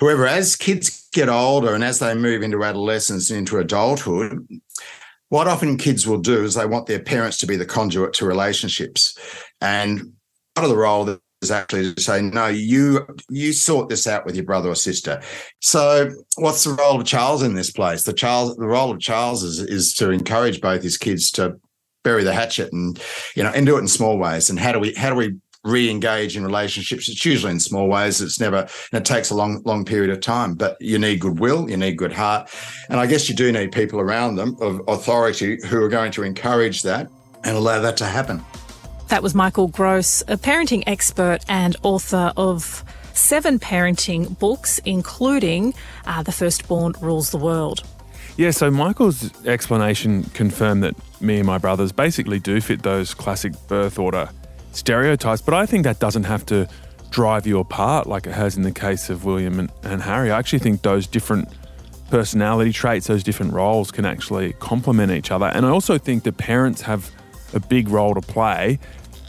However, 0.01 0.27
as 0.27 0.57
kids 0.57 1.09
get 1.13 1.29
older 1.29 1.75
and 1.75 1.85
as 1.85 1.99
they 1.99 2.15
move 2.15 2.43
into 2.43 2.65
adolescence 2.65 3.29
and 3.29 3.41
into 3.41 3.59
adulthood, 3.59 4.47
what 5.29 5.49
often 5.49 5.77
kids 5.77 6.07
will 6.07 6.21
do 6.21 6.45
is 6.45 6.55
they 6.55 6.65
want 6.65 6.87
their 6.87 7.01
parents 7.01 7.39
to 7.39 7.47
be 7.47 7.57
the 7.57 7.67
conduit 7.67 8.15
to 8.15 8.25
relationships, 8.25 9.19
and 9.61 10.13
part 10.55 10.65
of 10.65 10.71
the 10.71 10.77
role 10.79 11.05
that 11.05 11.21
actually 11.51 11.95
to 11.95 12.01
say, 12.01 12.23
no, 12.23 12.47
you 12.47 13.07
you 13.29 13.53
sort 13.53 13.89
this 13.89 14.07
out 14.07 14.25
with 14.25 14.37
your 14.37 14.45
brother 14.45 14.71
or 14.71 14.75
sister. 14.75 15.21
So, 15.61 16.11
what's 16.37 16.65
the 16.65 16.73
role 16.75 17.01
of 17.01 17.07
Charles 17.07 17.43
in 17.43 17.55
this 17.55 17.71
place? 17.71 18.03
The 18.03 18.13
Charles, 18.13 18.57
the 18.57 18.67
role 18.67 18.91
of 18.91 19.01
Charles 19.01 19.43
is 19.43 19.61
is 19.61 19.95
to 19.95 20.11
encourage 20.11 20.61
both 20.61 20.83
his 20.83 20.99
kids 20.99 21.31
to 21.33 21.59
bury 22.03 22.23
the 22.23 22.35
hatchet 22.35 22.73
and 22.73 23.03
you 23.35 23.43
know 23.43 23.51
and 23.51 23.67
do 23.67 23.77
it 23.77 23.81
in 23.81 23.89
small 23.89 24.19
ways. 24.19 24.51
And 24.51 24.59
how 24.59 24.73
do 24.73 24.79
we 24.79 24.95
how 24.95 25.11
do 25.11 25.17
we 25.17 25.37
re-engage 25.65 26.37
in 26.37 26.45
relationships? 26.45 27.09
It's 27.09 27.25
usually 27.25 27.53
in 27.53 27.61
small 27.61 27.89
ways. 27.89 28.21
It's 28.21 28.39
never 28.39 28.69
and 28.93 29.01
it 29.01 29.05
takes 29.05 29.31
a 29.31 29.35
long 29.35 29.63
long 29.65 29.85
period 29.85 30.11
of 30.11 30.21
time. 30.21 30.55
But 30.55 30.77
you 30.81 30.99
need 30.99 31.21
goodwill, 31.21 31.69
you 31.69 31.77
need 31.77 31.97
good 31.97 32.13
heart, 32.13 32.51
and 32.89 33.01
I 33.01 33.07
guess 33.07 33.29
you 33.29 33.35
do 33.35 33.51
need 33.51 33.73
people 33.73 34.01
around 34.01 34.37
them 34.37 34.57
of 34.61 34.81
authority 34.89 35.59
who 35.67 35.83
are 35.83 35.89
going 35.89 36.13
to 36.13 36.23
encourage 36.23 36.83
that 36.83 37.11
and 37.45 37.57
allow 37.57 37.81
that 37.81 37.97
to 37.99 38.07
happen. 38.07 38.43
That 39.09 39.23
was 39.23 39.35
Michael 39.35 39.69
Grose, 39.69 40.23
a 40.29 40.37
parenting 40.37 40.83
expert 40.87 41.41
and 41.49 41.77
author 41.83 42.33
of 42.37 42.83
seven 43.13 43.59
parenting 43.59 44.39
books, 44.39 44.79
including 44.85 45.75
uh, 46.07 46.23
The 46.23 46.33
Firstborn 46.33 46.95
Rules 47.01 47.31
the 47.31 47.39
World. 47.39 47.83
Yeah, 48.37 48.51
so 48.51 48.71
Michael's 48.71 49.31
explanation 49.47 50.25
confirmed 50.35 50.83
that 50.83 50.97
me 51.21 51.37
and 51.37 51.47
my 51.47 51.59
brothers 51.59 51.93
basically 51.93 52.41
do 52.41 52.61
fit 52.61 52.83
those 52.83 53.15
classic 53.15 53.53
birth 53.69 53.99
order 53.99 54.29
stereotypes, 54.73 55.41
but 55.41 55.55
I 55.55 55.67
think 55.67 55.85
that 55.85 56.01
doesn't 56.01 56.25
have 56.25 56.45
to 56.47 56.69
drive 57.11 57.47
you 57.47 57.61
apart 57.61 58.09
like 58.09 58.27
it 58.27 58.33
has 58.33 58.57
in 58.57 58.65
the 58.65 58.73
case 58.73 59.09
of 59.09 59.25
William 59.25 59.61
and, 59.61 59.71
and 59.85 60.03
Harry. 60.03 60.33
I 60.33 60.39
actually 60.39 60.59
think 60.59 60.83
those 60.83 61.07
different 61.07 61.49
personality 62.11 62.73
traits, 62.73 63.07
those 63.07 63.23
different 63.23 63.53
roles 63.53 63.93
can 63.93 64.05
actually 64.05 64.55
complement 64.55 65.13
each 65.13 65.31
other. 65.31 65.47
And 65.47 65.65
I 65.65 65.69
also 65.69 65.97
think 65.99 66.25
that 66.25 66.37
parents 66.37 66.81
have 66.83 67.09
a 67.55 67.61
big 67.61 67.89
role 67.89 68.15
to 68.15 68.21
play. 68.21 68.79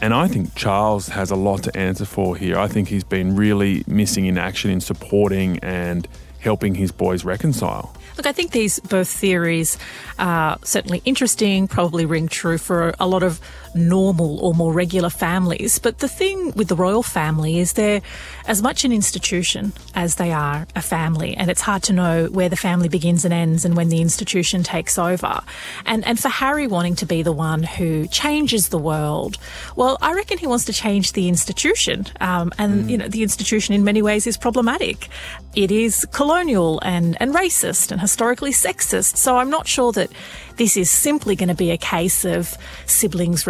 And 0.00 0.12
I 0.12 0.28
think 0.28 0.54
Charles 0.54 1.08
has 1.08 1.30
a 1.30 1.36
lot 1.36 1.62
to 1.62 1.76
answer 1.76 2.04
for 2.04 2.36
here. 2.36 2.58
I 2.58 2.68
think 2.68 2.88
he's 2.88 3.04
been 3.04 3.34
really 3.34 3.82
missing 3.86 4.26
in 4.26 4.36
action 4.36 4.70
in 4.70 4.80
supporting 4.80 5.58
and 5.60 6.06
helping 6.38 6.74
his 6.74 6.92
boys 6.92 7.24
reconcile. 7.24 7.94
Look, 8.16 8.26
I 8.26 8.32
think 8.32 8.52
these 8.52 8.78
both 8.80 9.08
theories 9.08 9.78
are 10.18 10.58
certainly 10.62 11.02
interesting, 11.04 11.66
probably 11.66 12.06
ring 12.06 12.28
true 12.28 12.58
for 12.58 12.94
a 12.98 13.06
lot 13.06 13.22
of 13.22 13.40
normal 13.76 14.38
or 14.40 14.54
more 14.54 14.72
regular 14.72 15.10
families. 15.10 15.78
But 15.78 15.98
the 15.98 16.08
thing 16.08 16.52
with 16.52 16.68
the 16.68 16.76
royal 16.76 17.02
family 17.02 17.58
is 17.58 17.74
they're 17.74 18.02
as 18.46 18.62
much 18.62 18.84
an 18.84 18.92
institution 18.92 19.72
as 19.94 20.16
they 20.16 20.32
are 20.32 20.66
a 20.74 20.82
family. 20.82 21.36
And 21.36 21.50
it's 21.50 21.60
hard 21.60 21.82
to 21.84 21.92
know 21.92 22.26
where 22.26 22.48
the 22.48 22.56
family 22.56 22.88
begins 22.88 23.24
and 23.24 23.32
ends 23.32 23.64
and 23.64 23.76
when 23.76 23.88
the 23.88 24.00
institution 24.00 24.62
takes 24.62 24.98
over. 24.98 25.40
And, 25.84 26.06
and 26.06 26.18
for 26.18 26.28
Harry 26.28 26.66
wanting 26.66 26.96
to 26.96 27.06
be 27.06 27.22
the 27.22 27.32
one 27.32 27.62
who 27.62 28.06
changes 28.08 28.68
the 28.68 28.78
world, 28.78 29.38
well, 29.76 29.98
I 30.00 30.12
reckon 30.14 30.38
he 30.38 30.46
wants 30.46 30.64
to 30.66 30.72
change 30.72 31.12
the 31.12 31.28
institution. 31.28 32.06
Um, 32.20 32.52
and, 32.58 32.84
mm. 32.84 32.90
you 32.90 32.98
know, 32.98 33.08
the 33.08 33.22
institution 33.22 33.74
in 33.74 33.84
many 33.84 34.02
ways 34.02 34.26
is 34.26 34.36
problematic. 34.36 35.08
It 35.54 35.70
is 35.70 36.06
colonial 36.12 36.80
and, 36.80 37.16
and 37.20 37.34
racist 37.34 37.90
and 37.90 38.00
historically 38.00 38.52
sexist. 38.52 39.16
So 39.16 39.38
I'm 39.38 39.50
not 39.50 39.66
sure 39.66 39.92
that 39.92 40.10
this 40.56 40.76
is 40.76 40.90
simply 40.90 41.36
going 41.36 41.48
to 41.48 41.54
be 41.54 41.70
a 41.70 41.76
case 41.76 42.24
of 42.24 42.56
siblings 42.86 43.46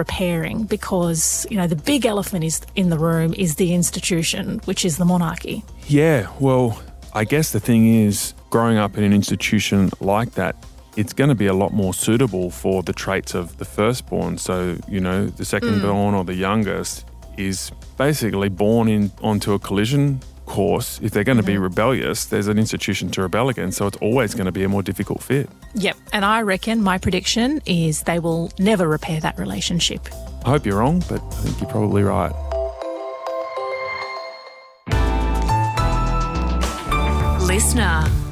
because, 0.65 1.47
you 1.51 1.57
know, 1.57 1.67
the 1.67 1.77
big 1.77 2.07
elephant 2.07 2.45
is 2.45 2.61
in 2.75 2.91
the 2.91 2.99
room 2.99 3.35
is 3.35 3.57
the 3.57 3.75
institution, 3.75 4.61
which 4.65 4.85
is 4.85 4.97
the 4.97 5.05
monarchy. 5.05 5.63
Yeah, 5.87 6.29
well, 6.41 6.83
I 7.13 7.25
guess 7.25 7.53
the 7.53 7.61
thing 7.61 7.87
is, 8.05 8.35
growing 8.51 8.79
up 8.79 8.97
in 8.97 9.05
an 9.05 9.13
institution 9.13 9.91
like 10.01 10.33
that, 10.33 10.57
it's 10.97 11.13
going 11.13 11.29
to 11.29 11.35
be 11.35 11.47
a 11.47 11.55
lot 11.55 11.73
more 11.73 11.93
suitable 11.93 12.51
for 12.51 12.83
the 12.83 12.93
traits 12.93 13.35
of 13.35 13.59
the 13.59 13.65
firstborn. 13.65 14.39
So, 14.39 14.79
you 14.89 15.01
know, 15.01 15.27
the 15.27 15.45
second 15.45 15.83
born 15.83 16.15
mm. 16.15 16.19
or 16.19 16.25
the 16.25 16.35
youngest 16.35 17.05
is 17.37 17.71
basically 17.99 18.49
born 18.49 18.89
in 18.89 19.11
onto 19.23 19.53
a 19.53 19.59
collision 19.59 20.21
course. 20.47 20.99
If 21.03 21.11
they're 21.13 21.25
going 21.25 21.37
to 21.37 21.43
be 21.43 21.55
mm-hmm. 21.55 21.65
rebellious, 21.65 22.27
there's 22.27 22.49
an 22.49 22.59
institution 22.59 23.11
to 23.11 23.23
rebel 23.23 23.49
against. 23.49 23.79
So 23.79 23.87
it's 23.87 23.99
always 23.99 24.35
going 24.35 24.47
to 24.47 24.53
be 24.53 24.65
a 24.65 24.69
more 24.69 24.83
difficult 24.83 25.23
fit. 25.23 25.51
Yep. 25.77 25.97
And 26.13 26.25
I 26.25 26.43
reckon 26.43 26.83
my 26.83 26.99
prediction 26.99 27.61
is 27.67 28.03
they 28.03 28.19
will 28.19 28.51
never 28.59 28.89
repair 28.89 29.21
that 29.21 29.39
relationship. 29.39 30.09
I 30.45 30.51
hope 30.51 30.65
you're 30.65 30.79
wrong, 30.79 31.03
but 31.09 31.23
I 31.23 31.43
think 31.43 31.61
you're 31.61 31.71
probably 31.71 32.03
right. 32.03 32.33
Listener. 37.43 38.26